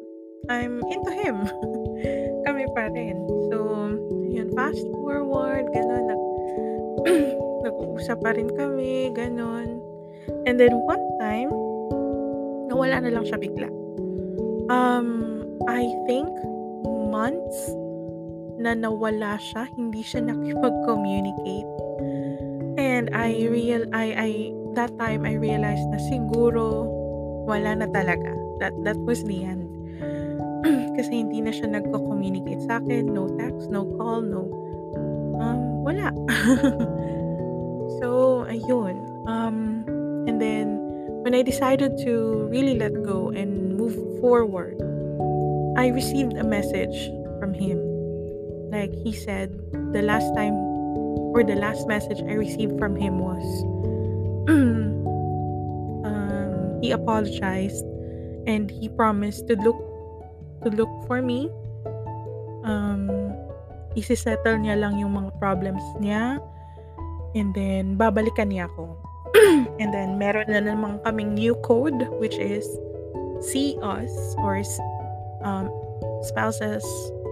I'm 0.47 0.79
into 0.87 1.11
him. 1.11 1.43
Kami 2.47 2.63
pa 2.71 2.87
rin. 2.91 3.17
So, 3.51 3.91
yun, 4.31 4.47
fast 4.55 4.83
forward, 5.03 5.67
gano'n, 5.75 6.03
nag, 6.07 6.21
nag-uusap 7.67 8.23
pa 8.23 8.31
rin 8.31 8.47
kami, 8.55 9.11
gano'n. 9.11 9.83
And 10.47 10.55
then, 10.55 10.71
one 10.87 11.03
time, 11.19 11.51
nawala 12.71 13.03
na 13.03 13.11
lang 13.11 13.27
siya 13.27 13.39
bigla. 13.39 13.67
Um, 14.71 15.43
I 15.67 15.83
think, 16.07 16.31
months 17.11 17.59
na 18.57 18.73
nawala 18.73 19.37
siya, 19.39 19.67
hindi 19.75 20.01
siya 20.03 20.27
nakipag-communicate. 20.27 21.71
And 22.77 23.09
I 23.09 23.49
real 23.49 23.89
I 23.89 24.07
I 24.13 24.29
that 24.77 24.93
time 25.01 25.25
I 25.25 25.33
realized 25.33 25.85
na 25.89 25.97
siguro 25.97 26.85
wala 27.49 27.73
na 27.73 27.87
talaga. 27.89 28.33
That 28.61 28.73
that 28.85 28.97
was 29.01 29.25
the 29.25 29.45
end. 29.45 29.66
Kasi 30.97 31.21
hindi 31.21 31.45
na 31.45 31.53
siya 31.53 31.69
nagko-communicate 31.69 32.65
sa 32.65 32.81
akin, 32.81 33.13
no 33.13 33.29
text, 33.37 33.69
no 33.69 33.85
call, 34.01 34.25
no 34.25 34.49
um, 35.37 35.85
wala. 35.85 36.09
so, 38.01 38.41
ayun. 38.49 38.97
Um, 39.29 39.85
and 40.25 40.41
then, 40.41 40.81
when 41.21 41.37
I 41.37 41.45
decided 41.45 42.01
to 42.01 42.49
really 42.49 42.75
let 42.75 42.97
go 43.05 43.29
and 43.29 43.77
move 43.77 43.93
forward, 44.19 44.81
I 45.77 45.93
received 45.93 46.33
a 46.33 46.43
message 46.43 46.97
from 47.39 47.53
him. 47.53 47.77
Like 48.73 48.91
he 49.05 49.13
said, 49.13 49.53
the 49.93 50.01
last 50.01 50.33
time 50.35 50.57
or 51.37 51.43
the 51.43 51.55
last 51.55 51.87
message 51.87 52.19
I 52.25 52.33
received 52.33 52.79
from 52.79 52.95
him 52.95 53.19
was 53.19 53.45
um, 56.09 56.81
he 56.81 56.91
apologized 56.91 57.85
and 58.47 58.71
he 58.71 58.89
promised 58.89 59.47
to 59.47 59.55
look 59.55 59.77
to 60.63 60.69
look 60.73 60.89
for 61.05 61.21
me. 61.21 61.49
Um, 62.63 63.33
isi-settle 63.97 64.61
niya 64.61 64.77
lang 64.77 64.97
yung 65.01 65.13
mga 65.13 65.35
problems 65.41 65.83
niya. 66.01 66.41
And 67.37 67.53
then, 67.53 67.99
babalikan 67.99 68.49
niya 68.49 68.71
ako. 68.71 68.97
and 69.81 69.93
then 69.93 70.17
meron 70.17 70.49
na 70.49 70.61
naman 70.63 71.01
kaming 71.05 71.35
new 71.35 71.53
code 71.61 72.07
which 72.17 72.37
is 72.37 72.65
see 73.43 73.77
us 73.83 74.09
or 74.41 74.61
um, 75.43 75.69
spells 76.23 76.57
as 76.61 76.83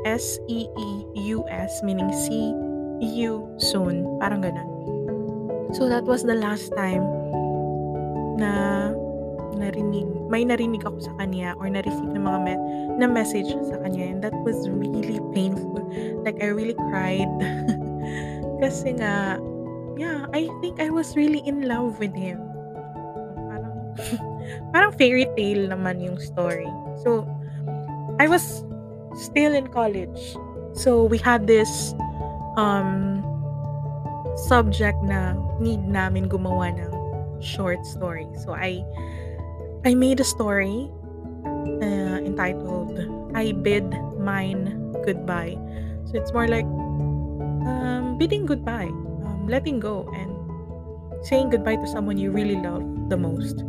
S-E-E-U-S 0.05 1.81
meaning 1.81 2.11
see 2.13 2.53
you 3.01 3.49
soon. 3.57 4.05
Parang 4.21 4.45
ganun. 4.45 4.69
So 5.73 5.89
that 5.89 6.05
was 6.05 6.23
the 6.23 6.37
last 6.37 6.71
time 6.77 7.03
na 8.37 8.91
narinig, 9.57 10.07
may 10.27 10.43
narinig 10.43 10.83
ako 10.83 10.99
sa 10.99 11.13
kanya 11.17 11.55
or 11.57 11.71
na-receive 11.71 12.11
ng 12.11 12.23
mga 12.23 12.39
me- 12.43 12.63
na 12.99 13.07
message 13.07 13.49
sa 13.67 13.79
kanya 13.83 14.03
and 14.07 14.19
that 14.23 14.35
was 14.43 14.67
really 14.69 15.19
painful. 15.31 15.83
Like 16.23 16.39
I 16.43 16.51
really 16.51 16.77
cried. 16.91 17.31
Kasi 18.63 18.95
nga, 18.99 19.39
yeah, 19.97 20.27
I 20.31 20.47
think 20.59 20.79
I 20.79 20.89
was 20.89 21.15
really 21.15 21.43
in 21.43 21.67
love 21.67 21.99
with 21.99 22.15
him. 22.15 22.39
Parang, 23.47 23.75
parang 24.71 24.91
fairy 24.95 25.27
tale 25.35 25.67
naman 25.67 25.99
yung 26.03 26.19
story. 26.19 26.69
So, 27.03 27.27
I 28.19 28.27
was 28.27 28.63
still 29.15 29.51
in 29.55 29.67
college. 29.67 30.35
So, 30.75 31.03
we 31.03 31.17
had 31.17 31.47
this 31.47 31.95
um, 32.55 33.23
subject 34.47 34.99
na 35.03 35.35
need 35.59 35.83
namin 35.83 36.27
gumawa 36.27 36.75
ng 36.75 36.91
short 37.43 37.83
story. 37.83 38.27
So, 38.39 38.55
I 38.55 38.83
I 39.85 39.93
made 39.93 40.19
a 40.19 40.23
story 40.23 40.89
uh, 41.45 42.17
entitled 42.25 42.97
I 43.35 43.51
Bid 43.51 43.85
Mine 44.17 44.81
Goodbye. 45.05 45.53
So 46.09 46.17
it's 46.17 46.33
more 46.33 46.47
like 46.47 46.65
um, 46.65 48.17
bidding 48.17 48.47
goodbye, 48.47 48.89
um, 48.89 49.45
letting 49.47 49.79
go, 49.79 50.09
and 50.15 50.33
saying 51.23 51.51
goodbye 51.51 51.75
to 51.75 51.85
someone 51.85 52.17
you 52.17 52.31
really 52.31 52.55
love 52.55 52.81
the 53.09 53.17
most. 53.17 53.59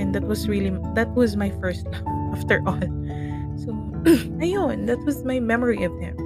And 0.00 0.14
that 0.14 0.22
was 0.22 0.48
really, 0.48 0.70
that 0.94 1.12
was 1.14 1.36
my 1.36 1.50
first 1.60 1.84
love 1.92 2.06
after 2.32 2.62
all. 2.64 2.80
So, 3.60 3.76
ayun, 4.40 4.86
that 4.86 5.04
was 5.04 5.22
my 5.24 5.38
memory 5.38 5.84
of 5.84 5.92
him. 6.00 6.16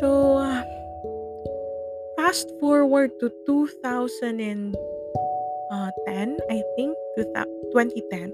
So, 0.00 0.38
uh, 0.38 0.64
fast 2.16 2.48
forward 2.60 3.10
to 3.20 3.28
2010, 5.70 6.38
I 6.50 6.62
think, 6.76 6.96
2010, 7.16 8.32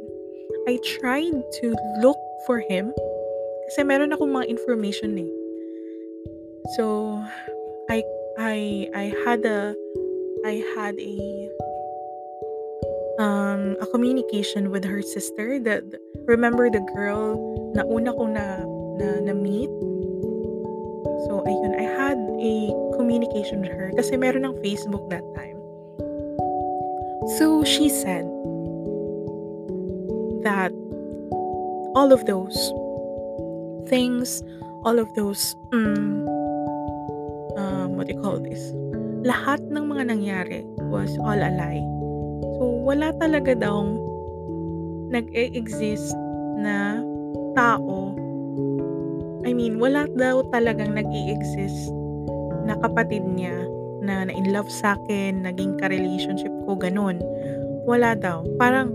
I 0.69 0.79
tried 0.99 1.35
to 1.61 1.67
look 2.01 2.19
for 2.47 2.61
him 2.61 2.93
kasi 3.69 3.83
meron 3.83 4.13
akong 4.13 4.31
mga 4.31 4.49
information 4.49 5.19
eh. 5.19 5.31
So, 6.79 7.19
I 7.91 8.01
I 8.39 8.89
I 8.95 9.07
had 9.27 9.45
a 9.45 9.75
I 10.45 10.63
had 10.75 10.97
a 10.97 11.17
um 13.19 13.77
a 13.79 13.87
communication 13.87 14.71
with 14.71 14.85
her 14.85 15.03
sister 15.03 15.59
that 15.63 15.85
remember 16.27 16.71
the 16.71 16.83
girl 16.95 17.39
na 17.75 17.87
una 17.87 18.11
ko 18.11 18.27
na 18.27 18.59
na, 18.99 19.23
na 19.23 19.35
meet 19.35 19.71
so 21.27 21.47
ayun 21.47 21.79
I 21.79 21.87
had 21.87 22.19
a 22.19 22.55
communication 22.99 23.63
with 23.63 23.71
her 23.71 23.95
kasi 23.95 24.19
meron 24.19 24.51
ng 24.51 24.59
Facebook 24.59 25.07
that 25.15 25.23
time 25.39 25.54
so 27.41 27.65
she 27.65 27.89
said 27.89 28.29
that 30.45 30.73
all 31.97 32.13
of 32.13 32.21
those 32.27 32.57
things, 33.89 34.43
all 34.85 34.99
of 34.99 35.09
those, 35.15 35.57
um, 35.73 36.29
um, 37.57 37.97
what 37.97 38.07
do 38.07 38.15
you 38.15 38.21
call 38.21 38.39
this? 38.39 38.61
Lahat 39.25 39.61
ng 39.73 39.89
mga 39.89 40.13
nangyari 40.13 40.61
was 40.93 41.17
all 41.25 41.41
a 41.41 41.49
lie. 41.49 41.85
So, 42.61 42.69
wala 42.85 43.17
talaga 43.17 43.57
daw 43.57 43.89
nag-e-exist 45.09 46.13
na 46.61 47.01
tao. 47.57 48.13
I 49.49 49.57
mean, 49.57 49.81
wala 49.81 50.05
daw 50.13 50.45
talagang 50.53 50.93
nag-e-exist 50.93 51.89
na 52.69 52.77
kapatid 52.85 53.25
niya 53.25 53.65
na 54.05 54.29
na-in 54.29 54.53
love 54.53 54.69
sa 54.69 55.01
akin, 55.01 55.49
naging 55.49 55.81
ka-relationship 55.81 56.53
ko, 56.65 56.77
ganun. 56.77 57.21
Wala 57.85 58.17
daw. 58.17 58.45
Parang, 58.57 58.93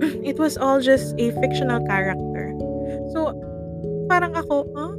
it 0.24 0.38
was 0.38 0.56
all 0.56 0.80
just 0.80 1.12
a 1.18 1.30
fictional 1.42 1.82
character. 1.86 2.54
So, 3.12 3.34
parang 4.10 4.34
ako, 4.34 4.66
huh? 4.74 4.94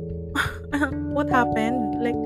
What 1.15 1.27
happened? 1.27 1.99
Like, 1.99 2.17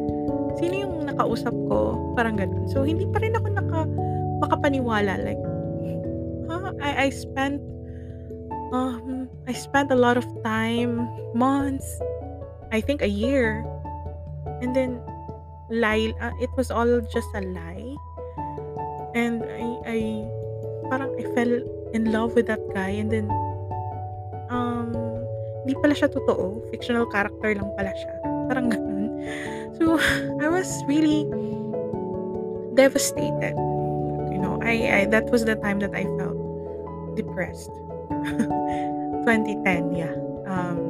sino 0.61 0.85
yung 0.85 0.95
nakausap 1.09 1.53
ko? 1.69 1.97
Parang 2.13 2.37
ganun. 2.37 2.69
So, 2.69 2.85
hindi 2.85 3.09
pa 3.09 3.21
rin 3.21 3.33
ako 3.33 3.47
naka, 3.53 3.79
makapaniwala. 4.45 5.17
Like, 5.21 5.41
huh? 6.49 6.73
I, 6.81 7.07
I 7.07 7.09
spent, 7.09 7.61
um, 8.73 9.29
I 9.49 9.53
spent 9.53 9.89
a 9.89 9.97
lot 9.97 10.17
of 10.17 10.25
time, 10.45 11.09
months, 11.33 11.85
I 12.71 12.81
think 12.81 13.01
a 13.01 13.09
year. 13.09 13.65
And 14.61 14.75
then, 14.75 15.01
lie, 15.69 16.13
uh, 16.21 16.33
it 16.41 16.49
was 16.57 16.69
all 16.69 17.01
just 17.09 17.29
a 17.33 17.41
lie. 17.41 17.95
And 19.15 19.47
I, 19.47 19.63
I, 19.87 19.97
parang 20.91 21.15
I 21.15 21.23
fell 21.31 21.51
in 21.95 22.11
love 22.11 22.35
with 22.35 22.51
that 22.51 22.59
guy. 22.75 22.99
And 22.99 23.07
then 23.07 23.31
um 24.51 24.91
hindi 25.63 25.73
pala 25.79 25.95
siya 25.95 26.11
totoo. 26.11 26.67
Fictional 26.69 27.07
character 27.07 27.55
lang 27.55 27.71
pala 27.79 27.95
siya. 27.95 28.13
Parang 28.51 28.67
ganun. 28.67 29.07
So 29.79 29.95
I 30.43 30.51
was 30.51 30.67
really 30.85 31.23
devastated. 32.75 33.55
You 34.35 34.39
know 34.43 34.59
I, 34.59 34.75
I 34.83 34.99
that 35.15 35.31
was 35.31 35.47
the 35.47 35.55
time 35.63 35.79
that 35.79 35.95
I 35.95 36.03
felt 36.19 36.35
depressed. 37.15 37.71
2010 39.23 39.95
yeah. 39.95 40.11
Um 40.43 40.83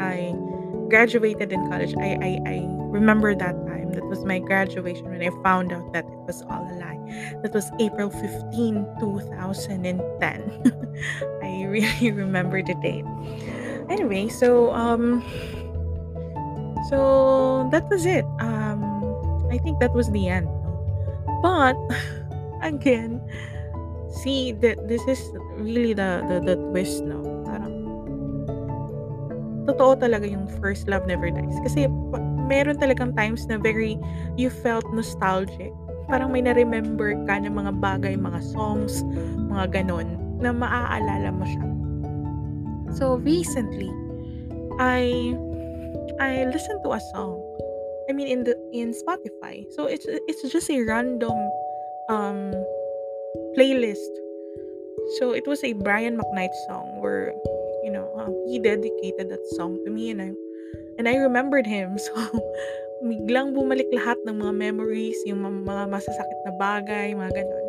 I 0.00 0.32
graduated 0.88 1.52
in 1.52 1.68
college. 1.68 1.92
I, 2.00 2.16
I 2.16 2.30
I 2.48 2.56
remember 2.88 3.36
that 3.36 3.54
time 3.88 3.94
that 3.96 4.06
was 4.06 4.24
my 4.24 4.38
graduation 4.38 5.08
when 5.08 5.22
I 5.22 5.30
found 5.42 5.72
out 5.72 5.92
that 5.92 6.04
it 6.04 6.18
was 6.26 6.42
all 6.42 6.64
a 6.64 6.74
lie 6.76 6.98
that 7.42 7.52
was 7.54 7.70
April 7.80 8.10
15, 8.10 8.86
2010. 9.00 10.20
I 11.42 11.64
really 11.64 12.10
remember 12.12 12.62
the 12.62 12.74
date. 12.82 13.04
Anyway, 13.88 14.28
so 14.28 14.72
um 14.72 15.24
so 16.88 17.68
that 17.72 17.88
was 17.88 18.04
it. 18.06 18.24
Um 18.40 18.84
I 19.50 19.58
think 19.58 19.80
that 19.80 19.92
was 19.92 20.10
the 20.10 20.28
end. 20.28 20.48
But 21.42 21.76
again, 22.62 23.22
see 24.10 24.52
that 24.60 24.88
this 24.88 25.02
is 25.08 25.20
really 25.56 25.94
the, 25.94 26.24
the 26.28 26.40
the 26.44 26.56
twist 26.70 27.04
no. 27.04 27.24
Parang 27.48 27.74
totoo 29.64 29.96
talaga 29.96 30.28
yung 30.28 30.44
first 30.60 30.88
love 30.88 31.08
never 31.08 31.32
dies. 31.32 31.56
Kasi 31.64 31.88
meron 32.48 32.80
talagang 32.80 33.12
times 33.12 33.44
na 33.46 33.60
very 33.60 34.00
you 34.40 34.48
felt 34.48 34.84
nostalgic 34.96 35.70
parang 36.08 36.32
may 36.32 36.40
na-remember 36.40 37.12
ka 37.28 37.36
ng 37.36 37.52
mga 37.52 37.72
bagay, 37.84 38.16
mga 38.16 38.40
songs, 38.56 39.04
mga 39.52 39.76
ganon, 39.76 40.16
na 40.40 40.56
maaalala 40.56 41.28
mo 41.28 41.44
siya. 41.44 41.66
So, 42.96 43.20
recently, 43.20 43.92
I 44.80 45.36
I 46.16 46.48
listened 46.48 46.80
to 46.82 46.96
a 46.96 47.02
song. 47.12 47.36
I 48.08 48.16
mean, 48.16 48.26
in 48.26 48.40
the 48.48 48.56
in 48.72 48.96
Spotify. 48.96 49.68
So 49.76 49.84
it's 49.84 50.08
it's 50.08 50.40
just 50.48 50.72
a 50.72 50.80
random 50.80 51.36
um 52.08 52.56
playlist. 53.52 54.08
So 55.20 55.36
it 55.36 55.44
was 55.44 55.60
a 55.62 55.76
Brian 55.76 56.16
McKnight 56.16 56.56
song 56.66 57.04
where 57.04 57.36
you 57.84 57.92
know 57.92 58.08
um, 58.16 58.32
he 58.48 58.58
dedicated 58.58 59.28
that 59.28 59.44
song 59.60 59.76
to 59.84 59.92
me, 59.92 60.08
and 60.08 60.24
I 60.24 60.32
and 60.98 61.08
I 61.08 61.16
remembered 61.16 61.66
him. 61.66 61.96
So 62.04 62.14
biglang 63.02 63.54
bumalik 63.54 63.86
lahat 63.94 64.18
ng 64.26 64.42
mga 64.42 64.54
memories, 64.58 65.18
yung 65.22 65.46
mga 65.46 65.86
masasakit 65.86 66.38
na 66.42 66.52
bagay, 66.58 67.14
mga 67.14 67.30
ganon. 67.30 67.66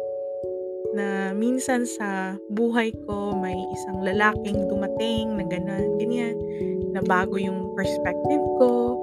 Na 0.97 1.07
minsan 1.37 1.85
sa 1.85 2.33
buhay 2.49 2.89
ko, 3.05 3.37
may 3.37 3.53
isang 3.77 4.01
lalaking 4.01 4.57
dumating 4.65 5.37
na 5.37 5.45
ganon, 5.45 6.01
ganyan. 6.01 6.33
Na 6.97 7.05
bago 7.05 7.37
yung 7.37 7.77
perspective 7.77 8.41
ko, 8.57 8.97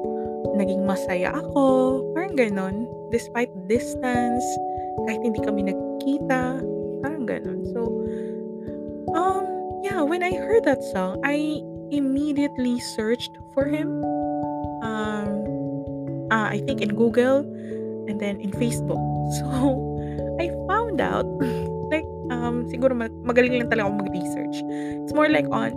naging 0.59 0.83
masaya 0.83 1.31
ako, 1.31 2.03
parang 2.11 2.35
ganon. 2.35 2.91
Despite 3.15 3.55
distance, 3.71 4.43
kahit 5.07 5.23
hindi 5.23 5.39
kami 5.47 5.71
nagkita, 5.71 6.59
parang 7.07 7.23
ganon. 7.23 7.63
So, 7.71 7.87
um, 9.15 9.47
yeah, 9.87 10.03
when 10.03 10.27
I 10.27 10.35
heard 10.35 10.67
that 10.67 10.83
song, 10.91 11.23
I 11.23 11.63
immediately 11.95 12.83
searched 12.99 13.31
for 13.55 13.71
him. 13.71 14.16
Um, 14.83 15.29
uh, 16.31 16.49
I 16.51 16.63
think 16.67 16.81
in 16.81 16.95
Google 16.95 17.45
and 18.09 18.21
then 18.21 18.41
in 18.41 18.51
Facebook. 18.53 19.01
So, 19.27 19.43
I 20.39 20.55
found 20.71 21.03
out, 21.03 21.27
like, 21.93 22.07
um, 22.31 22.63
siguro 22.71 22.95
magaling 23.27 23.59
lang 23.59 23.67
talaga 23.67 23.91
ako 23.91 24.07
mag-research. 24.07 24.57
It's 25.03 25.11
more 25.11 25.27
like 25.27 25.51
on 25.51 25.75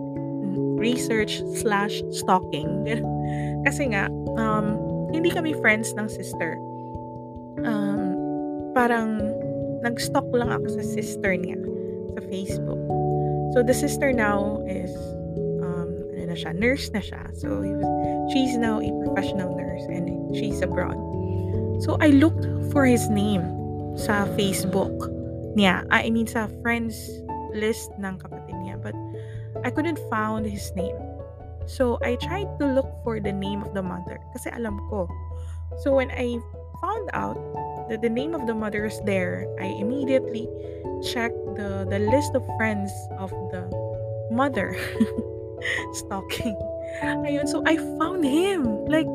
research 0.78 1.42
slash 1.58 2.06
stalking. 2.14 2.86
Kasi 3.66 3.90
nga, 3.90 4.06
um, 4.38 4.78
hindi 5.10 5.34
kami 5.34 5.58
friends 5.58 5.98
ng 5.98 6.06
sister. 6.14 6.62
Um, 7.66 8.14
parang, 8.78 9.18
nag-stalk 9.82 10.28
lang 10.36 10.52
ako 10.52 10.78
sa 10.80 10.84
sister 10.84 11.34
niya 11.36 11.58
sa 12.16 12.22
Facebook. 12.28 12.82
So 13.56 13.64
the 13.64 13.74
sister 13.74 14.14
now 14.14 14.62
is 14.68 14.94
na 16.30 16.38
siya, 16.38 16.54
nurse 16.54 16.94
na 16.94 17.02
siya. 17.02 17.34
So 17.34 17.66
he 17.66 17.74
was, 17.74 17.90
she's 18.30 18.54
now 18.56 18.78
a 18.78 18.90
professional 19.04 19.58
nurse 19.58 19.84
and 19.90 20.14
she's 20.38 20.62
abroad. 20.62 20.96
So 21.82 21.98
I 21.98 22.14
looked 22.14 22.46
for 22.70 22.86
his 22.86 23.10
name 23.10 23.42
sa 23.98 24.30
Facebook 24.38 24.94
niya. 25.58 25.90
Ah, 25.90 26.06
I 26.06 26.14
mean 26.14 26.30
sa 26.30 26.46
friends 26.62 26.96
list 27.52 27.90
ng 27.98 28.22
kapatid 28.22 28.54
niya, 28.62 28.78
but 28.78 28.94
I 29.66 29.74
couldn't 29.74 29.98
found 30.14 30.46
his 30.46 30.70
name. 30.78 30.96
So 31.66 31.98
I 32.06 32.18
tried 32.22 32.50
to 32.62 32.66
look 32.66 32.90
for 33.02 33.18
the 33.18 33.34
name 33.34 33.66
of 33.66 33.74
the 33.74 33.82
mother 33.82 34.22
kasi 34.38 34.54
alam 34.54 34.78
ko. 34.90 35.10
So 35.82 35.94
when 35.94 36.14
I 36.14 36.38
found 36.82 37.10
out 37.14 37.38
that 37.90 38.02
the 38.02 38.10
name 38.10 38.34
of 38.34 38.46
the 38.46 38.54
mother 38.54 38.86
is 38.86 38.98
there, 39.06 39.50
I 39.62 39.74
immediately 39.78 40.50
checked 41.02 41.38
the 41.56 41.88
the 41.88 42.02
list 42.12 42.36
of 42.36 42.44
friends 42.58 42.92
of 43.18 43.32
the 43.54 43.66
mother 44.34 44.76
stalking. 45.94 46.58
Ayun, 47.04 47.48
so 47.48 47.64
I 47.66 47.78
found 47.98 48.24
him. 48.26 48.86
Like 48.86 49.08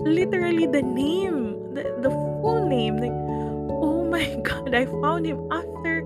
literally 0.00 0.66
the 0.66 0.82
name, 0.82 1.74
the, 1.74 1.84
the 2.00 2.10
full 2.40 2.66
name. 2.66 2.96
Like, 2.96 3.14
oh 3.82 4.04
my 4.04 4.34
god, 4.42 4.74
I 4.74 4.86
found 4.86 5.26
him 5.26 5.40
after 5.52 6.02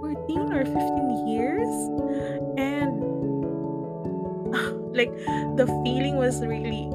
14 0.00 0.52
or 0.52 0.64
15 0.64 1.28
years. 1.28 1.70
And 2.56 2.96
like 4.96 5.12
the 5.56 5.66
feeling 5.84 6.16
was 6.16 6.40
really 6.40 6.88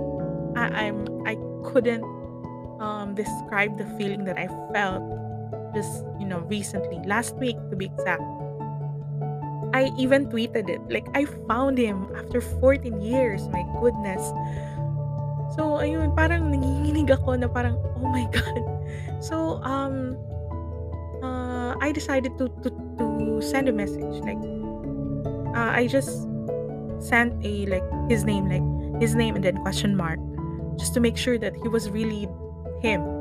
I, 0.56 0.90
I'm 0.90 1.06
I 1.26 1.38
couldn't 1.64 2.04
um, 2.82 3.14
describe 3.16 3.78
the 3.78 3.86
feeling 3.98 4.26
that 4.26 4.38
I 4.38 4.48
felt 4.74 5.04
just 5.74 6.04
you 6.20 6.26
know 6.26 6.40
recently 6.50 7.00
last 7.06 7.36
week 7.38 7.56
to 7.70 7.76
be 7.76 7.86
exact 7.86 8.24
I 9.74 9.92
even 9.98 10.28
tweeted 10.28 10.70
it. 10.70 10.82
Like 10.90 11.08
I 11.16 11.26
found 11.48 11.78
him 11.78 12.08
after 12.16 12.42
14 12.42 13.02
years 13.02 13.48
my 13.50 13.64
goodness. 13.80 14.22
So 15.56 15.84
ayun 15.84 16.16
parang 16.16 16.52
nanginginig 16.52 17.12
ako 17.12 17.36
na 17.36 17.48
parang 17.48 17.76
oh 18.00 18.08
my 18.08 18.28
god. 18.36 18.64
So 19.24 19.60
um 19.64 20.16
uh, 21.24 21.76
I 21.80 21.92
decided 21.92 22.38
to 22.40 22.50
to, 22.64 22.70
to 22.72 23.06
send 23.42 23.70
a 23.70 23.76
message 23.76 24.20
like 24.24 24.40
uh, 25.56 25.72
I 25.72 25.88
just 25.88 26.28
sent 27.00 27.36
a 27.44 27.66
like 27.68 27.86
his 28.10 28.24
name 28.24 28.48
like 28.48 28.66
his 29.02 29.16
name 29.16 29.36
and 29.36 29.44
then 29.44 29.58
question 29.64 29.98
mark 29.98 30.20
just 30.78 30.94
to 30.94 31.00
make 31.00 31.18
sure 31.18 31.38
that 31.38 31.56
he 31.62 31.68
was 31.68 31.90
really 31.90 32.30
him. 32.82 33.21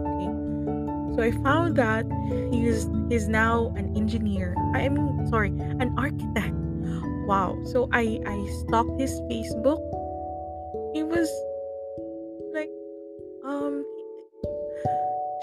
So 1.14 1.23
I 1.23 1.33
found 1.42 1.77
that 1.77 2.07
he 2.53 2.66
is 2.66 2.88
he's 3.09 3.29
now 3.29 3.73
an 3.77 3.94
engineer. 3.96 4.55
I 4.75 4.83
am 4.83 5.27
sorry, 5.29 5.51
an 5.83 5.94
architect. 5.99 6.55
Wow. 7.27 7.59
So 7.70 7.88
I 7.92 8.18
I 8.27 8.38
stalked 8.66 8.99
his 9.01 9.12
Facebook. 9.31 9.81
He 10.94 11.03
was 11.03 11.29
like 12.55 12.70
um 13.46 13.83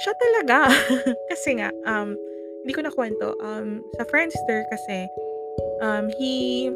siya 0.03 0.13
talaga. 0.15 0.57
kasi 1.31 1.59
nga 1.59 1.71
um 1.87 2.15
hindi 2.63 2.71
ko 2.75 2.81
na 2.83 2.91
kwento 2.91 3.35
um 3.43 3.83
sa 3.99 4.03
Friendster 4.07 4.67
kasi 4.71 5.07
um 5.83 6.11
he 6.19 6.67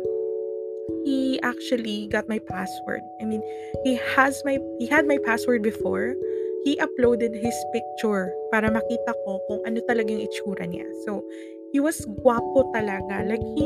he 1.04 1.40
actually 1.44 2.08
got 2.08 2.28
my 2.28 2.40
password. 2.40 3.02
I 3.22 3.26
mean, 3.26 3.42
he 3.84 4.00
has 4.16 4.42
my 4.46 4.60
he 4.80 4.88
had 4.88 5.08
my 5.08 5.18
password 5.24 5.62
before 5.64 6.16
he 6.64 6.78
uploaded 6.78 7.34
his 7.34 7.58
picture 7.74 8.30
para 8.54 8.70
makita 8.70 9.12
ko 9.26 9.42
kung 9.50 9.62
ano 9.66 9.82
talaga 9.90 10.14
yung 10.14 10.26
itsura 10.26 10.66
niya. 10.70 10.86
So, 11.06 11.26
he 11.74 11.82
was 11.82 12.06
guwapo 12.22 12.70
talaga. 12.76 13.26
Like, 13.26 13.42
he, 13.58 13.66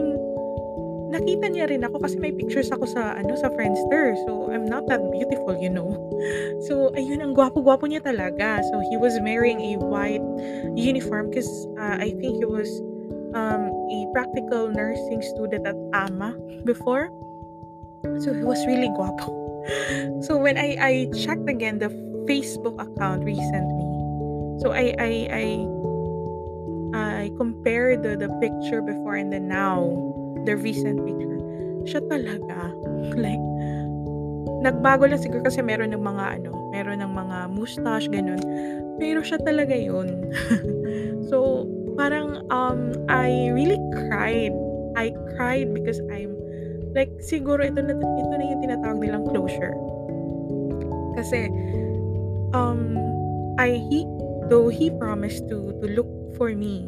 nakita 1.12 1.46
niya 1.52 1.66
rin 1.68 1.84
ako 1.84 2.00
kasi 2.00 2.16
may 2.18 2.32
pictures 2.32 2.72
ako 2.72 2.88
sa, 2.88 3.20
ano, 3.20 3.36
sa 3.36 3.52
Friendster. 3.52 4.16
So, 4.24 4.48
I'm 4.48 4.64
not 4.64 4.88
that 4.88 5.04
beautiful, 5.12 5.60
you 5.60 5.70
know. 5.70 5.92
So, 6.66 6.90
ayun, 6.96 7.22
ang 7.22 7.36
gwapo-gwapo 7.36 7.86
niya 7.86 8.02
talaga. 8.02 8.64
So, 8.72 8.80
he 8.80 8.96
was 8.96 9.20
wearing 9.20 9.60
a 9.60 9.78
white 9.78 10.24
uniform 10.74 11.30
because 11.30 11.52
uh, 11.78 12.00
I 12.00 12.16
think 12.18 12.40
he 12.40 12.48
was 12.48 12.72
um, 13.36 13.70
a 13.92 14.00
practical 14.16 14.72
nursing 14.72 15.22
student 15.22 15.68
at 15.68 15.78
AMA 15.94 16.64
before. 16.64 17.12
So, 18.24 18.32
he 18.32 18.42
was 18.48 18.64
really 18.66 18.88
guwapo. 18.96 19.36
So, 20.22 20.38
when 20.38 20.62
I, 20.62 20.78
I 20.78 20.94
checked 21.18 21.50
again 21.50 21.82
the 21.82 21.90
Facebook 22.26 22.78
account 22.82 23.24
recently. 23.24 23.86
So 24.62 24.72
I 24.72 24.94
I 24.98 25.12
I 25.30 25.46
I 26.96 27.32
compared 27.38 28.04
the, 28.04 28.16
the 28.16 28.30
picture 28.40 28.82
before 28.82 29.16
and 29.16 29.34
then 29.34 29.50
now, 29.50 29.92
the 30.46 30.56
recent 30.56 31.02
picture. 31.04 31.42
Siya 31.86 32.02
talaga. 32.08 32.72
Like, 33.16 33.40
nagbago 34.66 35.06
lang 35.06 35.22
siguro 35.22 35.46
kasi 35.46 35.62
meron 35.62 35.94
ng 35.94 36.02
mga 36.02 36.42
ano, 36.42 36.52
meron 36.74 37.00
ng 37.00 37.14
mga 37.14 37.38
mustache, 37.54 38.10
ganun. 38.10 38.42
Pero 38.98 39.22
siya 39.22 39.38
talaga 39.40 39.78
yun. 39.78 40.10
so, 41.30 41.70
parang 41.96 42.44
um, 42.50 42.92
I 43.08 43.54
really 43.54 43.80
cried. 43.94 44.52
I 44.96 45.14
cried 45.36 45.72
because 45.76 46.00
I'm 46.12 46.36
like 46.96 47.12
siguro 47.20 47.60
ito 47.60 47.84
na 47.84 47.92
ito 47.92 48.34
na 48.36 48.46
yung 48.48 48.62
tinatawag 48.64 49.00
nilang 49.04 49.28
closure. 49.28 49.76
Kasi 51.20 51.52
um 52.56 52.96
I 53.60 53.84
he 53.92 54.08
though 54.48 54.72
he 54.72 54.88
promised 54.96 55.48
to 55.52 55.76
to 55.84 55.86
look 55.92 56.08
for 56.40 56.56
me 56.56 56.88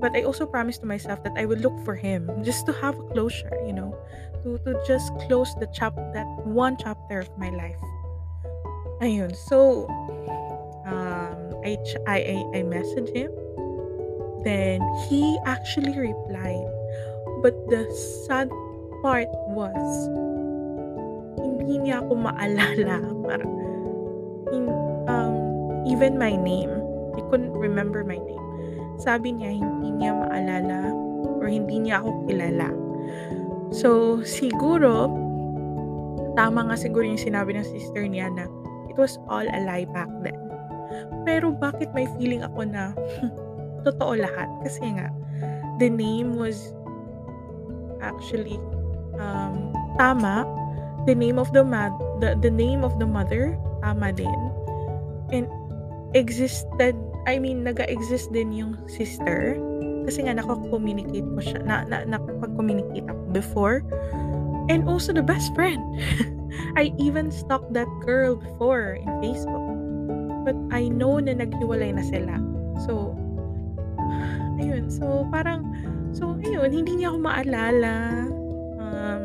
but 0.00 0.14
I 0.14 0.22
also 0.22 0.46
promised 0.46 0.84
to 0.84 0.86
myself 0.86 1.24
that 1.24 1.34
I 1.36 1.44
would 1.48 1.60
look 1.60 1.74
for 1.84 1.96
him 1.96 2.28
just 2.44 2.66
to 2.66 2.72
have 2.84 2.94
a 3.00 3.06
closure 3.16 3.50
you 3.64 3.72
know 3.72 3.96
to 4.44 4.60
to 4.68 4.76
just 4.84 5.10
close 5.26 5.50
the 5.56 5.66
chap 5.72 5.96
that 6.12 6.28
one 6.44 6.76
chapter 6.78 7.18
of 7.18 7.30
my 7.40 7.50
life. 7.50 7.80
Ayun 9.02 9.34
so 9.34 9.88
um 10.86 11.38
I 11.66 11.74
ch- 11.82 12.02
I, 12.06 12.18
I 12.22 12.36
I 12.54 12.60
messaged 12.62 13.10
him. 13.10 13.32
Then 14.46 14.78
he 15.10 15.38
actually 15.46 15.98
replied. 15.98 16.70
But 17.42 17.54
the 17.70 17.86
sad 18.26 18.50
part 19.02 19.30
was 19.54 19.86
hindi 21.38 21.90
niya 21.90 22.06
ako 22.06 22.14
maalala. 22.18 22.98
Parang 23.26 23.52
even 25.88 26.20
my 26.20 26.36
name. 26.36 26.70
He 27.16 27.22
couldn't 27.32 27.56
remember 27.56 28.04
my 28.04 28.20
name. 28.20 28.44
Sabi 29.00 29.34
niya, 29.34 29.56
hindi 29.56 29.88
niya 29.96 30.14
maalala 30.14 30.92
or 31.40 31.48
hindi 31.48 31.82
niya 31.82 32.04
ako 32.04 32.28
kilala. 32.28 32.68
So, 33.72 34.20
siguro, 34.22 35.10
tama 36.38 36.70
nga 36.70 36.76
siguro 36.78 37.04
yung 37.08 37.20
sinabi 37.20 37.56
ng 37.56 37.66
sister 37.66 38.06
niya 38.06 38.30
na 38.30 38.46
it 38.86 38.96
was 39.00 39.18
all 39.26 39.44
a 39.44 39.60
lie 39.66 39.88
back 39.90 40.10
then. 40.22 40.38
Pero 41.26 41.52
bakit 41.52 41.90
may 41.92 42.06
feeling 42.16 42.44
ako 42.46 42.64
na 42.68 42.94
totoo 43.86 44.14
lahat? 44.14 44.48
Kasi 44.62 44.94
nga, 44.94 45.10
the 45.82 45.90
name 45.90 46.38
was 46.38 46.72
actually 48.00 48.58
um, 49.18 49.74
tama. 49.98 50.46
The 51.06 51.16
name 51.16 51.40
of 51.40 51.48
the, 51.56 51.64
mad 51.64 51.94
the, 52.20 52.36
the 52.36 52.52
name 52.52 52.84
of 52.84 52.98
the 52.98 53.06
mother, 53.08 53.56
tama 53.80 54.12
din. 54.12 54.38
And 55.32 55.48
existed 56.14 56.96
I 57.28 57.36
mean, 57.36 57.60
nag-exist 57.60 58.32
din 58.32 58.56
yung 58.56 58.72
sister. 58.88 59.60
Kasi 60.08 60.24
nga, 60.24 60.32
nako-communicate 60.40 61.28
ko 61.36 61.40
siya. 61.44 61.60
Na, 61.60 61.84
na, 61.84 62.08
nakapag-communicate 62.08 63.04
ako 63.04 63.22
before. 63.36 63.84
And 64.72 64.88
also 64.88 65.12
the 65.12 65.24
best 65.24 65.52
friend. 65.52 65.84
I 66.80 66.96
even 66.96 67.28
stalked 67.28 67.76
that 67.76 67.88
girl 68.00 68.40
before 68.40 68.96
in 68.96 69.12
Facebook. 69.20 69.66
But 70.48 70.56
I 70.72 70.88
know 70.88 71.20
na 71.20 71.36
naghiwalay 71.36 71.92
na 71.92 72.04
sila. 72.08 72.40
So, 72.88 73.12
ayun. 74.64 74.88
So, 74.88 75.28
parang, 75.28 75.68
so, 76.16 76.40
ayun, 76.40 76.72
hindi 76.72 77.04
niya 77.04 77.12
ako 77.12 77.18
maalala. 77.28 78.24
Um, 78.80 79.22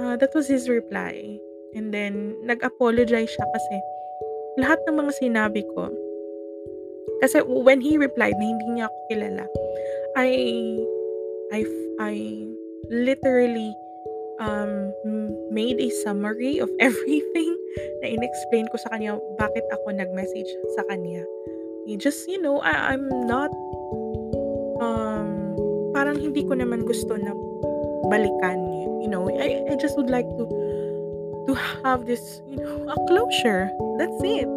uh, 0.00 0.16
that 0.16 0.32
was 0.32 0.48
his 0.48 0.72
reply. 0.72 1.36
And 1.76 1.92
then, 1.92 2.40
nag-apologize 2.48 3.28
siya 3.28 3.44
kasi 3.44 3.76
lahat 4.58 4.78
ng 4.88 4.96
mga 4.98 5.12
sinabi 5.20 5.62
ko, 5.76 5.92
kasi 7.20 7.44
when 7.44 7.84
he 7.84 8.00
replied 8.00 8.34
na 8.40 8.46
hindi 8.48 8.66
niya 8.74 8.88
ako 8.88 8.98
kilala, 9.12 9.44
I, 10.16 10.28
I, 11.52 11.60
I 12.00 12.14
literally 12.88 13.70
um, 14.40 14.90
made 15.52 15.78
a 15.78 15.92
summary 16.02 16.58
of 16.58 16.72
everything 16.80 17.52
na 18.02 18.16
inexplain 18.16 18.66
ko 18.72 18.80
sa 18.80 18.96
kanya 18.96 19.20
bakit 19.36 19.62
ako 19.70 19.92
nag-message 19.92 20.48
sa 20.74 20.82
kanya. 20.88 21.22
Just, 21.98 22.30
you 22.30 22.38
know, 22.38 22.62
I, 22.62 22.94
I'm 22.94 23.10
not, 23.26 23.50
um, 24.78 25.58
parang 25.90 26.16
hindi 26.22 26.46
ko 26.46 26.54
naman 26.54 26.86
gusto 26.86 27.18
na 27.18 27.34
balikan, 28.06 28.58
you 29.02 29.10
know, 29.10 29.26
I, 29.26 29.66
I 29.68 29.74
just 29.74 29.98
would 29.98 30.10
like 30.10 30.26
to 30.38 30.46
to 31.50 31.52
have 31.82 32.06
this, 32.06 32.22
you 32.46 32.62
know, 32.62 32.86
a 32.86 32.96
closure. 33.10 33.66
That's 34.00 34.16
it. 34.24 34.48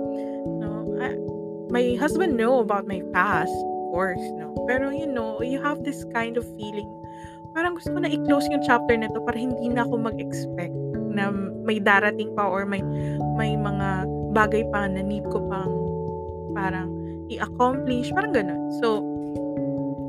No, 0.64 0.88
I, 1.04 1.20
my 1.68 2.00
husband 2.00 2.40
know 2.40 2.64
about 2.64 2.88
my 2.88 3.04
past, 3.12 3.52
of 3.52 3.92
course, 3.92 4.24
no? 4.40 4.56
Pero, 4.72 4.88
you 4.88 5.04
know, 5.04 5.44
you 5.44 5.60
have 5.60 5.84
this 5.84 6.08
kind 6.16 6.40
of 6.40 6.48
feeling. 6.56 6.88
Parang 7.52 7.76
gusto 7.76 7.92
ko 7.92 8.00
na 8.00 8.08
i-close 8.08 8.48
yung 8.48 8.64
chapter 8.64 8.96
na 8.96 9.12
to 9.12 9.20
para 9.28 9.36
hindi 9.36 9.68
na 9.68 9.84
ako 9.84 10.00
mag-expect 10.00 10.72
na 11.12 11.28
may 11.68 11.76
darating 11.84 12.32
pa 12.40 12.48
or 12.48 12.64
may 12.64 12.80
may 13.36 13.60
mga 13.60 14.08
bagay 14.32 14.64
pa 14.72 14.88
na 14.88 15.04
need 15.04 15.28
ko 15.28 15.44
pang 15.52 15.76
parang 16.56 16.88
i-accomplish, 17.28 18.16
parang 18.16 18.32
ganun. 18.32 18.64
So, 18.80 19.04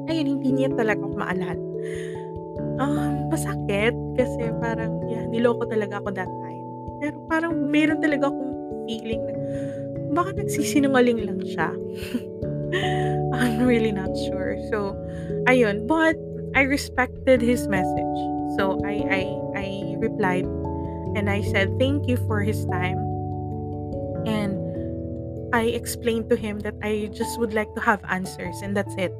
ayun, 0.06 0.38
hindi 0.38 0.62
niya 0.62 0.78
talaga 0.78 1.02
ako 1.02 1.14
maalala. 1.18 1.58
Um, 2.78 3.34
masakit 3.34 3.98
kasi 4.14 4.54
parang, 4.62 5.02
yeah, 5.10 5.26
niloko 5.26 5.66
talaga 5.66 5.98
ako 5.98 6.14
that 6.14 6.30
time. 6.30 6.66
Pero 7.02 7.18
parang 7.26 7.52
meron 7.66 7.98
talaga 7.98 8.30
akong 8.30 8.53
feeling 8.86 9.22
na 9.26 9.34
baka 10.14 10.38
nagsisinungaling 10.38 11.26
lang 11.26 11.40
siya. 11.42 11.70
I'm 13.34 13.66
really 13.66 13.92
not 13.92 14.10
sure. 14.28 14.58
So, 14.70 14.94
ayun. 15.50 15.86
But, 15.86 16.16
I 16.54 16.62
respected 16.62 17.42
his 17.42 17.66
message. 17.66 18.18
So, 18.54 18.78
I, 18.86 19.02
I, 19.10 19.22
I 19.58 19.66
replied 19.98 20.46
and 21.18 21.30
I 21.30 21.42
said, 21.42 21.74
thank 21.78 22.06
you 22.06 22.16
for 22.30 22.42
his 22.42 22.64
time. 22.66 22.98
And 24.26 24.58
I 25.54 25.70
explained 25.70 26.30
to 26.30 26.36
him 26.36 26.60
that 26.60 26.74
I 26.82 27.10
just 27.12 27.38
would 27.38 27.54
like 27.54 27.72
to 27.74 27.80
have 27.80 28.02
answers 28.08 28.62
and 28.62 28.76
that's 28.76 28.94
it. 28.98 29.14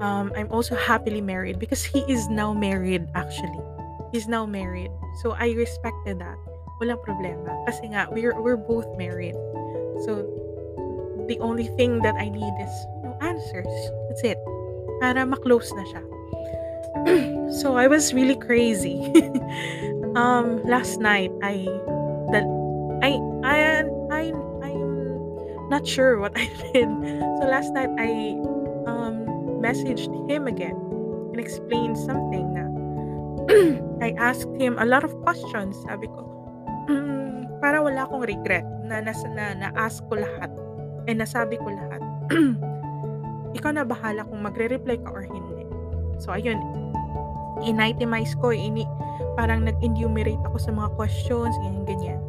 Um, 0.00 0.32
I'm 0.36 0.50
also 0.50 0.74
happily 0.74 1.20
married 1.20 1.58
because 1.58 1.84
he 1.84 2.00
is 2.08 2.28
now 2.28 2.52
married 2.52 3.06
actually. 3.14 3.62
He's 4.12 4.26
now 4.26 4.46
married. 4.46 4.90
So 5.22 5.32
I 5.32 5.50
respected 5.52 6.18
that. 6.18 6.38
Walang 6.80 7.00
problema. 7.02 7.50
Kasi 7.66 7.94
nga, 7.94 8.08
we're, 8.10 8.34
we're 8.40 8.58
both 8.58 8.86
married. 8.98 9.36
So, 10.04 10.26
the 11.28 11.38
only 11.40 11.68
thing 11.78 12.02
that 12.02 12.14
I 12.18 12.28
need 12.28 12.54
is, 12.60 12.74
know, 13.02 13.16
answers. 13.20 13.70
That's 14.08 14.22
it. 14.24 14.38
Para 15.00 15.24
maklose 15.24 15.70
na 15.72 15.84
siya. 15.86 16.02
so, 17.62 17.76
I 17.76 17.86
was 17.86 18.12
really 18.12 18.36
crazy. 18.36 19.00
um, 20.18 20.62
last 20.64 20.98
night, 21.00 21.30
I, 21.42 21.64
that, 22.34 22.46
I, 23.02 23.18
I, 23.46 23.56
I, 24.10 24.22
I'm 24.68 25.68
not 25.70 25.86
sure 25.86 26.18
what 26.18 26.34
I 26.38 26.50
did. 26.74 26.90
So, 27.38 27.46
last 27.46 27.72
night, 27.72 27.90
I, 27.98 28.34
um, 28.90 29.24
messaged 29.64 30.12
him 30.28 30.46
again 30.46 30.76
and 31.32 31.40
explained 31.40 31.96
something 31.96 32.52
na 32.52 32.68
I 34.04 34.12
asked 34.20 34.52
him 34.60 34.76
a 34.78 34.84
lot 34.84 35.04
of 35.04 35.16
questions. 35.24 35.76
Sabi 35.88 36.06
ko, 36.12 36.33
mm, 36.88 37.60
para 37.62 37.80
wala 37.80 38.04
akong 38.04 38.24
regret 38.24 38.64
na, 38.84 39.00
nas, 39.00 39.20
na 39.32 39.56
na-ask 39.56 40.04
ko 40.08 40.20
lahat 40.20 40.50
and 41.08 41.20
nasabi 41.20 41.56
ko 41.60 41.68
lahat. 41.72 42.00
Ikaw 43.56 43.70
na 43.70 43.86
bahala 43.86 44.26
kung 44.26 44.42
magre-reply 44.42 44.98
ka 45.00 45.10
or 45.12 45.24
hindi. 45.24 45.64
So, 46.18 46.34
ayun, 46.34 46.58
in-itemize 47.62 48.34
ko, 48.38 48.50
ini, 48.50 48.84
parang 49.38 49.66
nag-enumerate 49.66 50.40
ako 50.46 50.56
sa 50.58 50.70
mga 50.74 50.88
questions, 50.98 51.54
ganyan, 51.62 51.84
ganyan. 51.86 52.20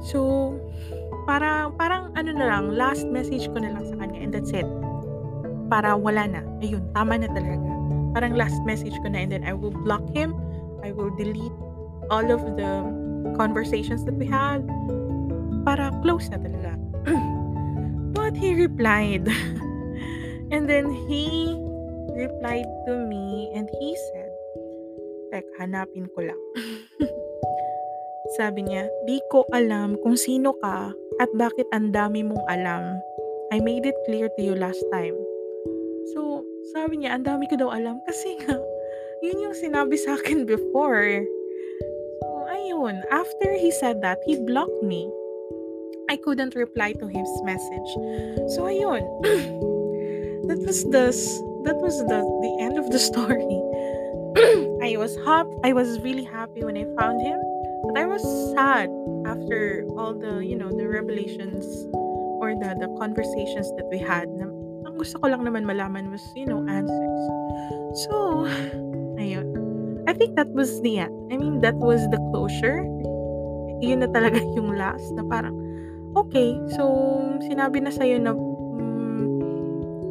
So, 0.00 0.54
parang, 1.28 1.76
parang 1.76 2.14
ano 2.16 2.30
na 2.32 2.46
lang, 2.48 2.72
last 2.72 3.04
message 3.10 3.50
ko 3.52 3.60
na 3.60 3.76
lang 3.76 3.84
sa 3.84 3.94
kanya 4.00 4.18
and 4.22 4.32
that's 4.32 4.54
it. 4.54 4.66
Para 5.68 5.94
wala 5.94 6.26
na. 6.26 6.40
Ayun, 6.64 6.82
tama 6.96 7.20
na 7.20 7.28
talaga. 7.30 7.68
Parang 8.10 8.34
last 8.34 8.58
message 8.66 8.96
ko 9.04 9.06
na 9.12 9.22
and 9.22 9.30
then 9.30 9.44
I 9.46 9.54
will 9.54 9.74
block 9.84 10.02
him. 10.10 10.34
I 10.82 10.90
will 10.90 11.12
delete 11.14 11.54
all 12.10 12.26
of 12.26 12.42
the 12.58 12.72
conversations 13.38 14.04
that 14.04 14.18
we 14.18 14.26
had 14.26 14.66
para 15.62 15.94
close 16.02 16.26
na 16.28 16.38
talaga. 16.42 16.74
But 18.16 18.34
he 18.34 18.58
replied. 18.58 19.30
and 20.54 20.66
then 20.66 20.90
he 21.06 21.54
replied 22.10 22.68
to 22.90 22.92
me 23.06 23.54
and 23.54 23.70
he 23.78 23.90
said, 24.10 24.30
Tek, 25.30 25.46
hanapin 25.62 26.10
ko 26.12 26.26
lang. 26.26 26.42
Sabi 28.38 28.66
niya, 28.66 28.86
di 29.06 29.22
ko 29.30 29.46
alam 29.54 29.94
kung 30.02 30.18
sino 30.18 30.54
ka 30.58 30.90
at 31.18 31.30
bakit 31.34 31.66
ang 31.74 31.94
dami 31.94 32.26
mong 32.26 32.42
alam. 32.50 32.98
I 33.50 33.58
made 33.58 33.82
it 33.82 33.98
clear 34.06 34.30
to 34.30 34.40
you 34.42 34.54
last 34.54 34.78
time. 34.94 35.18
So, 36.14 36.46
sabi 36.70 37.02
niya, 37.02 37.18
ang 37.18 37.26
dami 37.26 37.50
ko 37.50 37.58
daw 37.58 37.74
alam 37.74 37.98
kasi 38.06 38.38
nga, 38.38 38.54
yun 39.26 39.50
yung 39.50 39.56
sinabi 39.58 39.98
sa 39.98 40.14
akin 40.14 40.46
before. 40.46 41.26
Ayun. 42.80 43.04
After 43.12 43.52
he 43.52 43.70
said 43.70 44.00
that, 44.00 44.16
he 44.24 44.40
blocked 44.40 44.82
me. 44.82 45.12
I 46.08 46.16
couldn't 46.16 46.56
reply 46.56 46.92
to 46.96 47.06
his 47.06 47.28
message. 47.44 47.90
So, 48.56 48.64
ayun. 48.64 49.04
that 50.48 50.64
was 50.64 50.88
the 50.88 51.12
that 51.68 51.76
was 51.76 52.00
the 52.08 52.24
the 52.24 52.52
end 52.56 52.80
of 52.80 52.88
the 52.88 52.98
story. 53.12 53.60
I 54.80 54.96
was 54.96 55.12
happy. 55.28 55.52
I 55.62 55.76
was 55.76 56.00
really 56.00 56.24
happy 56.24 56.64
when 56.64 56.80
I 56.80 56.88
found 56.96 57.20
him, 57.20 57.36
but 57.84 58.00
I 58.00 58.08
was 58.08 58.24
sad 58.56 58.88
after 59.28 59.84
all 60.00 60.16
the 60.16 60.40
you 60.40 60.56
know 60.56 60.72
the 60.72 60.88
revelations 60.88 61.68
or 62.40 62.56
the 62.56 62.80
the 62.80 62.88
conversations 62.96 63.68
that 63.76 63.92
we 63.92 64.00
had. 64.00 64.24
Ang 64.88 64.96
gusto 64.96 65.20
ko 65.20 65.28
lang 65.28 65.44
naman 65.44 65.68
malaman 65.68 66.08
was 66.08 66.24
you 66.32 66.48
know 66.48 66.64
answers. 66.64 67.20
So, 68.08 68.48
ayun. 69.20 69.59
I 70.10 70.12
think 70.12 70.34
that 70.34 70.50
was 70.50 70.82
the 70.82 71.06
end. 71.06 71.14
I 71.30 71.38
mean, 71.38 71.62
that 71.62 71.78
was 71.78 72.02
the 72.10 72.18
closure. 72.34 72.82
Yun 73.78 74.02
na 74.02 74.10
talaga 74.10 74.42
yung 74.58 74.74
last 74.74 75.06
na 75.14 75.22
parang, 75.22 75.54
okay, 76.18 76.58
so 76.74 76.82
sinabi 77.46 77.78
na 77.78 77.94
sa'yo 77.94 78.18
na 78.18 78.34
mm, 78.34 79.22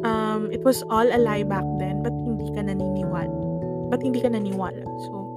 um, 0.00 0.48
it 0.48 0.64
was 0.64 0.80
all 0.88 1.04
a 1.04 1.20
lie 1.20 1.44
back 1.44 1.68
then, 1.76 2.00
but 2.00 2.16
hindi 2.16 2.48
ka 2.56 2.64
naniniwala. 2.64 3.28
But 3.92 4.00
hindi 4.00 4.24
ka 4.24 4.32
naniwala. 4.32 4.88
So, 5.04 5.28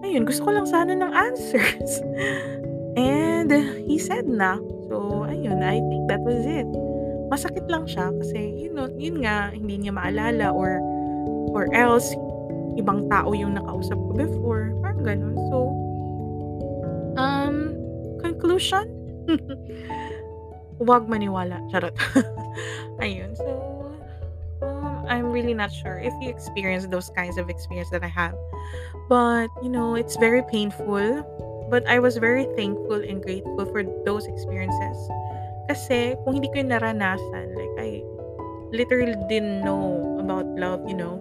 ayun, 0.00 0.24
gusto 0.24 0.48
ko 0.48 0.56
lang 0.56 0.64
sana 0.64 0.96
ng 0.96 1.12
answers. 1.12 2.00
And 2.96 3.52
he 3.84 4.00
said 4.00 4.24
na. 4.24 4.56
So, 4.88 5.28
ayun, 5.28 5.60
I 5.60 5.84
think 5.84 6.08
that 6.08 6.24
was 6.24 6.48
it. 6.48 6.64
Masakit 7.28 7.68
lang 7.68 7.84
siya 7.84 8.08
kasi, 8.24 8.56
you 8.56 8.72
know, 8.72 8.88
yun 8.96 9.20
nga, 9.20 9.52
hindi 9.52 9.84
niya 9.84 9.92
maalala 9.92 10.48
or 10.48 10.80
or 11.52 11.68
else, 11.76 12.08
ibang 12.78 13.10
tao 13.10 13.34
yung 13.34 13.58
nakausap 13.58 13.98
ko 13.98 14.12
before. 14.14 14.70
Parang 14.80 15.02
ganun. 15.02 15.36
So, 15.50 15.56
um, 17.18 17.74
conclusion? 18.22 18.86
Huwag 20.78 21.10
maniwala. 21.10 21.58
Charot. 21.74 21.92
Ayun. 23.02 23.34
So, 23.34 23.50
um, 24.62 25.04
I'm 25.10 25.34
really 25.34 25.54
not 25.54 25.74
sure 25.74 25.98
if 25.98 26.14
you 26.22 26.30
experience 26.30 26.86
those 26.86 27.10
kinds 27.18 27.36
of 27.36 27.50
experience 27.50 27.90
that 27.90 28.06
I 28.06 28.12
have. 28.14 28.38
But, 29.10 29.50
you 29.62 29.68
know, 29.68 29.98
it's 29.98 30.14
very 30.16 30.46
painful. 30.46 31.26
But 31.68 31.84
I 31.84 31.98
was 31.98 32.16
very 32.16 32.46
thankful 32.56 33.02
and 33.04 33.20
grateful 33.20 33.66
for 33.68 33.84
those 34.06 34.24
experiences. 34.24 34.96
Kasi, 35.68 36.16
kung 36.24 36.40
hindi 36.40 36.48
ko 36.48 36.64
yung 36.64 36.72
naranasan, 36.72 37.52
like, 37.52 37.74
I 37.76 38.00
literally 38.72 39.18
didn't 39.28 39.60
know 39.60 40.16
about 40.16 40.48
love, 40.56 40.88
you 40.88 40.96
know. 40.96 41.20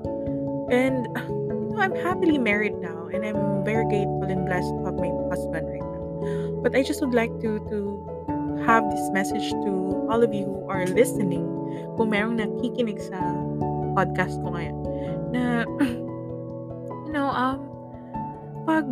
And, 0.70 1.08
you 1.28 1.70
know, 1.72 1.80
I'm 1.80 1.96
happily 1.96 2.38
married 2.38 2.76
now. 2.80 3.08
And 3.14 3.26
I'm 3.26 3.64
very 3.64 3.86
grateful 3.86 4.28
and 4.28 4.46
blessed 4.46 4.70
to 4.70 4.86
have 4.86 4.96
my 4.96 5.12
husband 5.30 5.68
right 5.68 5.84
now. 5.84 6.62
But 6.64 6.76
I 6.76 6.84
just 6.84 7.02
would 7.02 7.14
like 7.14 7.32
to, 7.42 7.60
to 7.72 7.80
have 8.66 8.84
this 8.92 9.10
message 9.12 9.52
to 9.52 9.72
all 10.10 10.24
of 10.24 10.34
you 10.34 10.46
who 10.46 10.68
are 10.70 10.86
listening. 10.88 11.46
Kung 11.96 12.12
merong 12.12 12.38
nakikinig 12.40 13.00
sa 13.00 13.20
podcast 13.96 14.38
ko 14.44 14.54
ngayon. 14.54 14.78
Na, 15.32 15.64
you 17.08 17.12
know, 17.12 17.32
um, 17.32 17.64
pag 18.68 18.86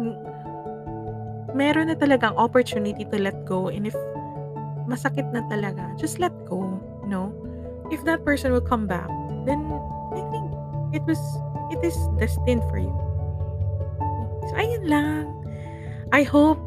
meron 1.55 1.87
na 1.87 1.95
talagang 1.95 2.35
opportunity 2.35 3.07
to 3.07 3.17
let 3.19 3.35
go 3.47 3.71
and 3.71 3.87
if 3.87 3.95
masakit 4.85 5.25
na 5.33 5.41
talaga, 5.49 5.93
just 5.97 6.19
let 6.19 6.31
go, 6.45 6.65
you 7.03 7.09
know? 7.09 7.33
If 7.89 8.03
that 8.05 8.25
person 8.25 8.51
will 8.51 8.65
come 8.65 8.85
back, 8.87 9.07
then 9.45 9.61
I 10.13 10.21
think 10.33 10.45
it 10.93 11.03
was, 11.05 11.21
it 11.71 11.83
is 11.83 11.95
destined 12.17 12.63
for 12.69 12.77
you. 12.77 12.93
So, 14.49 14.53
ayun 14.57 14.83
lang. 14.89 15.35
I 16.13 16.23
hope 16.23 16.61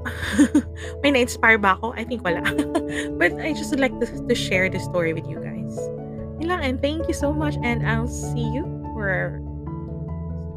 may 1.02 1.14
na-inspire 1.14 1.58
ba 1.58 1.78
ako? 1.78 1.94
I 1.94 2.02
think 2.02 2.26
wala. 2.26 2.42
But 3.20 3.38
I 3.38 3.54
just 3.54 3.70
would 3.70 3.80
like 3.80 3.94
to, 4.02 4.06
to 4.06 4.34
share 4.34 4.68
the 4.68 4.82
story 4.82 5.14
with 5.14 5.24
you 5.30 5.38
guys. 5.38 5.72
Yun 6.42 6.50
lang, 6.50 6.62
and 6.62 6.76
thank 6.82 7.06
you 7.06 7.14
so 7.14 7.32
much 7.32 7.54
and 7.62 7.87
I'll 7.87 8.11
see 8.11 8.44
you 8.44 8.66
for 8.94 9.38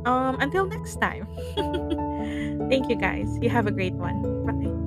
um 0.06 0.42
until 0.42 0.66
next 0.66 0.98
time. 0.98 1.30
thank 2.70 2.90
you 2.90 2.98
guys. 2.98 3.30
You 3.42 3.50
have 3.50 3.70
a 3.70 3.74
great 3.74 3.94
one. 3.94 4.22
Bye. 4.46 4.81